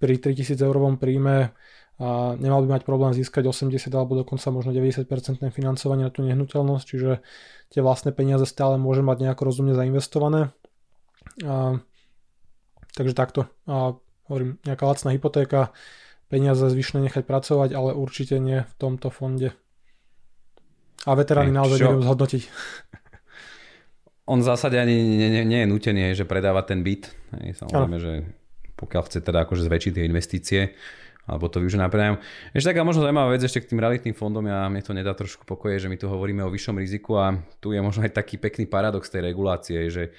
Pri 0.00 0.16
3000 0.16 0.56
eurovom 0.64 0.96
príjme 0.96 1.52
a 2.00 2.32
nemal 2.40 2.64
by 2.64 2.80
mať 2.80 2.82
problém 2.88 3.12
získať 3.12 3.44
80 3.44 3.92
alebo 3.92 4.16
dokonca 4.16 4.48
možno 4.48 4.72
90% 4.72 5.04
financovanie 5.52 6.08
na 6.08 6.12
tú 6.12 6.24
nehnuteľnosť, 6.24 6.84
čiže 6.88 7.20
tie 7.68 7.80
vlastné 7.84 8.16
peniaze 8.16 8.48
stále 8.48 8.80
môže 8.80 9.04
mať 9.04 9.28
nejako 9.28 9.52
rozumne 9.52 9.76
zainvestované. 9.76 10.48
A, 11.44 11.76
takže 12.96 13.12
takto. 13.12 13.52
A 13.68 14.00
hovorím, 14.32 14.56
nejaká 14.64 14.88
lacná 14.88 15.12
hypotéka, 15.12 15.76
peniaze 16.32 16.64
zvyšné 16.72 17.04
nechať 17.04 17.28
pracovať, 17.28 17.76
ale 17.76 17.92
určite 17.92 18.40
nie 18.40 18.64
v 18.64 18.74
tomto 18.80 19.12
fonde. 19.12 19.52
A 21.04 21.12
veterány 21.12 21.52
naozaj 21.52 21.84
neviem 21.84 22.00
zhodnotiť. 22.00 22.42
On 24.30 24.40
v 24.40 24.46
zásade 24.46 24.80
ani 24.80 24.94
nie, 24.94 25.28
nie, 25.28 25.44
nie 25.44 25.60
je 25.66 25.68
nutený, 25.68 26.02
že 26.16 26.24
predáva 26.24 26.64
ten 26.64 26.80
byt. 26.80 27.12
Samozrejme, 27.34 27.98
že 28.00 28.12
pokiaľ 28.78 29.02
chce 29.04 29.20
teda 29.20 29.44
akože 29.44 29.68
zväčšiť 29.68 29.92
tie 30.00 30.04
investície, 30.08 30.60
alebo 31.30 31.46
to 31.46 31.62
využiť 31.62 31.78
na 31.78 31.86
prenájom. 31.86 32.18
Ešte 32.50 32.74
taká 32.74 32.82
možno 32.82 33.06
zaujímavá 33.06 33.30
vec 33.30 33.46
ešte 33.46 33.62
k 33.62 33.70
tým 33.70 33.78
realitným 33.78 34.18
fondom, 34.18 34.42
ja 34.50 34.66
mne 34.66 34.82
to 34.82 34.90
nedá 34.90 35.14
trošku 35.14 35.46
pokoje, 35.46 35.78
že 35.78 35.86
my 35.86 35.94
tu 35.94 36.10
hovoríme 36.10 36.42
o 36.42 36.50
vyššom 36.50 36.74
riziku 36.82 37.22
a 37.22 37.38
tu 37.62 37.70
je 37.70 37.78
možno 37.78 38.02
aj 38.02 38.18
taký 38.18 38.42
pekný 38.42 38.66
paradox 38.66 39.06
tej 39.06 39.30
regulácie, 39.30 39.86
že 39.86 40.10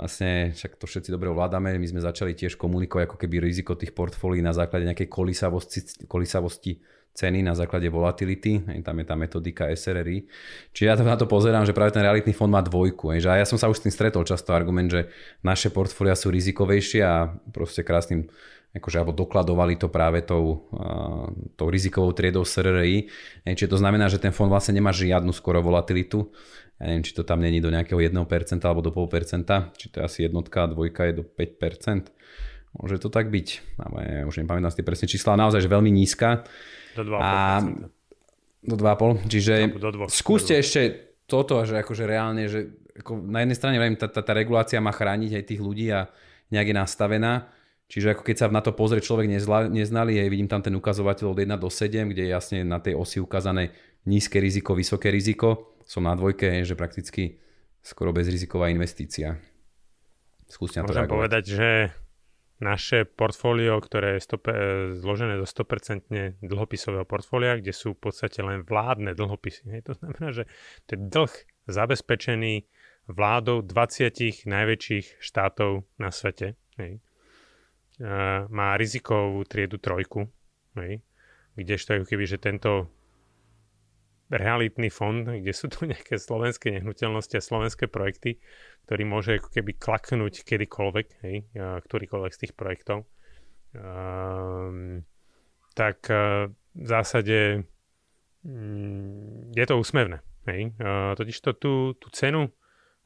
vlastne 0.00 0.56
však 0.56 0.80
to 0.80 0.88
všetci 0.88 1.12
dobre 1.12 1.28
ovládame, 1.28 1.76
my 1.76 1.88
sme 1.88 2.00
začali 2.00 2.32
tiež 2.32 2.56
komunikovať 2.56 3.12
ako 3.12 3.16
keby 3.20 3.44
riziko 3.44 3.76
tých 3.76 3.92
portfólií 3.92 4.40
na 4.40 4.56
základe 4.56 4.88
nejakej 4.88 5.12
kolisavosti, 5.12 6.08
kolisavosti 6.08 6.80
ceny 7.16 7.40
na 7.40 7.56
základe 7.56 7.88
volatility, 7.88 8.60
tam 8.84 9.00
je 9.00 9.06
tá 9.08 9.16
metodika 9.16 9.72
SRRI. 9.72 10.28
Čiže 10.76 10.84
ja 10.84 10.94
to 11.00 11.02
na 11.02 11.16
to 11.16 11.24
pozerám, 11.24 11.64
že 11.64 11.72
práve 11.72 11.96
ten 11.96 12.04
realitný 12.04 12.36
fond 12.36 12.52
má 12.52 12.60
dvojku. 12.60 13.16
Že 13.16 13.40
ja 13.40 13.48
som 13.48 13.56
sa 13.56 13.72
už 13.72 13.80
s 13.80 13.84
tým 13.88 13.96
stretol 13.96 14.28
často 14.28 14.52
argument, 14.52 14.92
že 14.92 15.08
naše 15.40 15.72
portfólia 15.72 16.12
sú 16.12 16.28
rizikovejšie 16.28 17.00
a 17.00 17.32
proste 17.56 17.80
krásnym 17.80 18.28
akože, 18.76 18.96
alebo 19.00 19.16
dokladovali 19.16 19.80
to 19.80 19.88
práve 19.88 20.22
tou, 20.22 20.68
uh, 20.72 21.26
tou 21.56 21.68
rizikovou 21.72 22.12
triedou 22.12 22.44
SRRI. 22.44 23.08
Čiže 23.48 23.72
to 23.72 23.78
znamená, 23.80 24.06
že 24.12 24.20
ten 24.20 24.30
fond 24.30 24.52
vlastne 24.52 24.76
nemá 24.76 24.92
žiadnu 24.92 25.32
skoro 25.32 25.64
volatilitu. 25.64 26.28
Ja 26.76 26.92
neviem, 26.92 27.04
či 27.08 27.16
to 27.16 27.24
tam 27.24 27.40
není 27.40 27.64
do 27.64 27.72
nejakého 27.72 27.96
1% 27.96 28.12
alebo 28.68 28.84
do 28.84 28.92
0,5%, 28.92 29.80
či 29.80 29.86
to 29.88 30.00
je 30.00 30.02
asi 30.04 30.18
jednotka 30.28 30.68
a 30.68 30.70
dvojka 30.70 31.08
je 31.08 31.12
do 31.20 31.24
5%. 31.24 32.12
Môže 32.76 33.00
to 33.00 33.08
tak 33.08 33.32
byť, 33.32 33.80
ale 33.80 34.00
ja 34.04 34.22
už 34.28 34.44
nepamätám 34.44 34.68
si 34.68 34.84
tie 34.84 34.84
presne 34.84 35.08
čísla, 35.08 35.40
naozaj 35.40 35.64
že 35.64 35.72
veľmi 35.72 35.88
nízka. 35.88 36.44
Do 36.92 37.08
2,5%. 37.08 37.24
A, 37.24 37.32
do 38.66 38.76
2,5, 38.76 39.32
čiže 39.32 39.54
do, 39.80 39.88
do 39.88 39.98
skúste 40.12 40.52
do 40.52 40.60
ešte 40.60 40.80
toto, 41.24 41.64
že 41.64 41.80
akože 41.80 42.04
reálne, 42.04 42.44
že 42.50 42.76
ako 43.00 43.24
na 43.24 43.44
jednej 43.44 43.56
strane 43.56 43.76
viem, 43.80 43.96
tá, 43.96 44.08
tá, 44.08 44.20
tá 44.20 44.32
regulácia 44.36 44.76
má 44.82 44.92
chrániť 44.92 45.32
aj 45.40 45.44
tých 45.48 45.60
ľudí 45.60 45.88
a 45.92 46.08
nejak 46.52 46.72
je 46.72 46.76
nastavená, 46.76 47.32
čiže 47.86 48.14
ako 48.14 48.22
keď 48.22 48.36
sa 48.36 48.46
na 48.50 48.62
to 48.62 48.74
pozrie 48.74 49.02
človek 49.02 49.26
nezla, 49.30 49.70
neznali, 49.70 50.18
aj 50.18 50.28
vidím 50.30 50.48
tam 50.50 50.62
ten 50.62 50.74
ukazovateľ 50.74 51.32
od 51.32 51.38
1 51.38 51.56
do 51.58 51.70
7, 51.70 52.10
kde 52.10 52.22
je 52.26 52.30
jasne 52.30 52.58
na 52.66 52.78
tej 52.82 52.94
osi 52.98 53.18
ukázané 53.22 53.74
nízke 54.06 54.38
riziko, 54.38 54.78
vysoké 54.78 55.10
riziko, 55.10 55.76
som 55.86 56.06
na 56.06 56.14
dvojke, 56.14 56.66
že 56.66 56.74
prakticky 56.78 57.38
skoro 57.82 58.10
bezriziková 58.10 58.70
investícia. 58.70 59.38
Skúste 60.46 60.82
na 60.82 60.86
to 60.86 60.94
Môžem 60.94 61.02
reagovať. 61.06 61.18
povedať, 61.18 61.44
že 61.46 61.70
naše 62.56 63.04
portfólio, 63.04 63.76
ktoré 63.84 64.16
je 64.16 64.24
stope, 64.24 64.52
zložené 64.96 65.36
zo 65.44 65.46
100% 65.46 66.40
dlhopisového 66.40 67.04
portfólia, 67.04 67.60
kde 67.60 67.76
sú 67.76 67.92
v 67.92 68.08
podstate 68.08 68.40
len 68.40 68.64
vládne 68.64 69.12
dlhopisy. 69.12 69.68
Hej. 69.76 69.92
To 69.92 69.94
znamená, 69.98 70.32
že 70.32 70.48
to 70.88 70.96
je 70.96 71.00
dlh 71.04 71.32
zabezpečený 71.68 72.64
vládou 73.06 73.62
20 73.62 74.48
najväčších 74.48 75.20
štátov 75.20 75.84
na 76.00 76.08
svete. 76.08 76.56
Hej. 76.80 77.04
Má 78.52 78.76
rizikovú 78.76 79.44
triedu 79.48 79.80
trojku, 79.80 80.28
hej. 80.76 81.00
kdežto 81.56 82.04
keby, 82.04 82.24
že 82.28 82.36
tento 82.36 82.92
realitný 84.28 84.90
fond, 84.90 85.24
kde 85.24 85.52
sú 85.54 85.70
tu 85.72 85.86
nejaké 85.90 86.20
slovenské 86.20 86.76
nehnuteľnosti 86.76 87.34
a 87.38 87.42
slovenské 87.44 87.88
projekty, 87.88 88.36
ktorý 88.84 89.02
môže 89.08 89.30
ako 89.40 89.48
keby 89.48 89.72
klaknúť 89.80 90.44
kedykoľvek, 90.44 91.06
hej, 91.24 91.36
ktorýkoľvek 91.56 92.32
z 92.34 92.40
tých 92.46 92.52
projektov. 92.52 93.08
Um, 93.76 95.04
tak 95.76 96.08
v 96.08 96.86
zásade 96.88 97.68
um, 98.44 99.52
je 99.52 99.64
to 99.68 99.76
úsmevné. 99.76 100.24
Hej. 100.46 100.78
Uh, 100.78 101.12
totiž 101.18 101.36
to 101.42 101.50
tú, 101.58 101.74
tú 101.98 102.08
cenu 102.14 102.54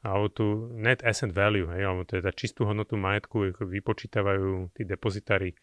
alebo 0.01 0.27
tú 0.33 0.47
net 0.73 1.05
asset 1.05 1.29
value, 1.29 1.69
hej, 1.69 1.85
alebo 1.85 2.03
teda 2.05 2.33
čistú 2.33 2.65
hodnotu 2.65 2.97
majetku 2.97 3.53
ako 3.53 3.69
vypočítavajú 3.69 4.73
tí 4.73 4.81
depozitári 4.81 5.53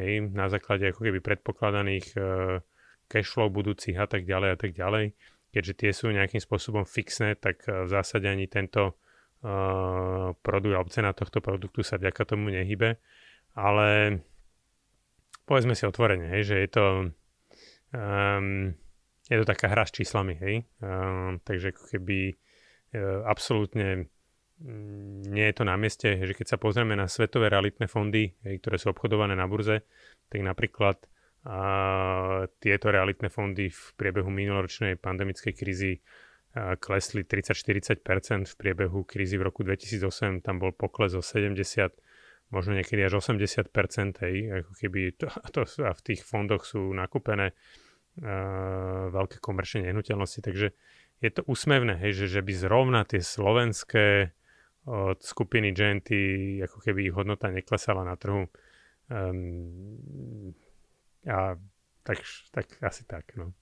hej, 0.00 0.24
na 0.32 0.48
základe 0.48 0.88
ako 0.88 1.04
keby 1.04 1.20
predpokladaných 1.20 2.06
uh, 2.16 2.64
cashflow 3.12 3.52
budúcich 3.52 3.96
a 4.00 4.08
tak 4.08 4.24
ďalej 4.24 4.48
a 4.52 4.58
tak 4.58 4.72
ďalej. 4.72 5.12
Keďže 5.54 5.74
tie 5.78 5.90
sú 5.94 6.10
nejakým 6.10 6.42
spôsobom 6.42 6.82
fixné, 6.82 7.38
tak 7.38 7.62
eh, 7.70 7.86
v 7.86 7.88
zásade 7.92 8.26
ani 8.26 8.50
tento 8.50 8.98
uh, 9.44 10.34
produkt 10.42 10.74
alebo 10.74 10.90
cena 10.90 11.14
tohto 11.14 11.38
produktu 11.38 11.86
sa 11.86 12.00
vďaka 12.00 12.24
tomu 12.26 12.50
nehybe. 12.50 12.98
Ale 13.54 14.18
povedzme 15.46 15.78
si 15.78 15.86
otvorene, 15.86 16.26
hej, 16.34 16.42
že 16.42 16.56
je 16.66 16.68
to 16.72 16.84
um, 17.94 18.74
je 19.30 19.36
to 19.40 19.46
taká 19.46 19.70
hra 19.70 19.86
s 19.86 19.94
číslami, 19.94 20.34
hej. 20.42 20.66
Um, 20.82 21.38
takže 21.46 21.70
ako 21.70 21.84
keby 21.86 22.34
absolútne 23.26 24.06
um, 24.62 25.22
nie 25.26 25.46
je 25.50 25.54
to 25.54 25.64
na 25.66 25.74
mieste, 25.74 26.08
že 26.14 26.32
keď 26.34 26.46
sa 26.54 26.58
pozrieme 26.60 26.94
na 26.94 27.10
svetové 27.10 27.50
realitné 27.50 27.90
fondy, 27.90 28.34
ktoré 28.40 28.76
sú 28.78 28.94
obchodované 28.94 29.34
na 29.34 29.50
burze, 29.50 29.82
tak 30.30 30.40
napríklad 30.40 30.98
a 31.44 32.48
tieto 32.56 32.88
realitné 32.88 33.28
fondy 33.28 33.68
v 33.68 33.82
priebehu 34.00 34.32
minuloročnej 34.32 34.96
pandemickej 34.96 35.52
krízy 35.52 36.00
klesli 36.54 37.26
30-40%, 37.26 38.00
v 38.48 38.56
priebehu 38.56 39.04
krízy 39.04 39.36
v 39.36 39.50
roku 39.50 39.60
2008 39.66 40.40
tam 40.40 40.56
bol 40.62 40.70
pokles 40.70 41.12
o 41.12 41.20
70, 41.20 41.92
možno 42.54 42.78
niekedy 42.78 43.02
až 43.02 43.18
80%, 43.20 44.22
hej, 44.22 44.34
ako 44.62 44.72
keby 44.78 45.00
to, 45.18 45.26
to 45.50 45.60
a 45.82 45.92
v 45.92 46.02
tých 46.06 46.22
fondoch 46.22 46.62
sú 46.62 46.94
nakúpené 46.94 47.52
uh, 47.52 49.10
veľké 49.10 49.42
komerčné 49.42 49.90
nehnuteľnosti, 49.90 50.40
takže 50.46 50.72
je 51.24 51.30
to 51.32 51.42
úsmevné, 51.48 51.96
hej, 51.96 52.24
že, 52.24 52.26
že 52.38 52.40
by 52.44 52.52
zrovna 52.52 53.00
tie 53.08 53.24
slovenské 53.24 54.36
od 54.84 55.24
skupiny 55.24 55.72
GNT, 55.72 56.10
ako 56.68 56.76
keby 56.84 57.08
ich 57.08 57.16
hodnota 57.16 57.48
neklesala 57.48 58.04
na 58.04 58.20
trhu. 58.20 58.44
Um, 59.08 60.52
a 61.24 61.56
tak, 62.04 62.20
tak 62.52 62.66
asi 62.84 63.08
tak, 63.08 63.32
no. 63.40 63.56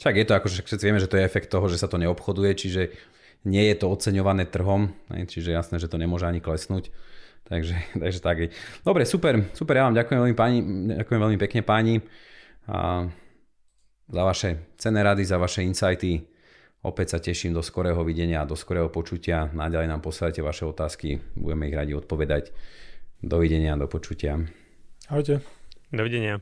Však 0.00 0.14
je 0.16 0.24
to 0.24 0.32
ako, 0.32 0.48
všetci 0.48 0.84
vieme, 0.88 1.02
že 1.02 1.10
to 1.10 1.20
je 1.20 1.28
efekt 1.28 1.52
toho, 1.52 1.68
že 1.68 1.76
sa 1.76 1.88
to 1.90 2.00
neobchoduje, 2.00 2.56
čiže 2.56 2.96
nie 3.44 3.68
je 3.68 3.76
to 3.76 3.92
oceňované 3.92 4.48
trhom, 4.48 4.96
čiže 5.12 5.52
jasné, 5.52 5.76
že 5.76 5.92
to 5.92 6.00
nemôže 6.00 6.24
ani 6.24 6.40
klesnúť. 6.40 6.88
Takže, 7.44 7.76
takže 8.02 8.20
tak. 8.24 8.48
Dobre, 8.88 9.04
super, 9.04 9.52
super, 9.52 9.76
ja 9.76 9.84
vám 9.84 9.96
ďakujem 9.96 10.18
veľmi, 10.24 10.36
páni, 10.36 10.58
ďakujem 10.96 11.20
veľmi 11.20 11.38
pekne 11.40 11.60
páni 11.60 11.94
a 12.68 13.08
za 14.08 14.22
vaše 14.24 14.72
cenné 14.80 15.04
rady, 15.04 15.28
za 15.28 15.36
vaše 15.36 15.60
insighty. 15.60 16.37
Opäť 16.78 17.06
sa 17.14 17.18
teším 17.18 17.58
do 17.58 17.62
skorého 17.62 17.98
videnia 18.06 18.42
a 18.42 18.48
do 18.48 18.54
skorého 18.54 18.86
počutia. 18.86 19.50
Naďalej 19.50 19.88
nám 19.90 20.02
posielate 20.02 20.46
vaše 20.46 20.62
otázky, 20.62 21.18
budeme 21.34 21.66
ich 21.66 21.74
radi 21.74 21.92
odpovedať. 21.98 22.54
Dovidenia, 23.18 23.74
do 23.74 23.90
počutia. 23.90 24.38
Ahojte. 25.10 25.42
Dovidenia. 25.90 26.38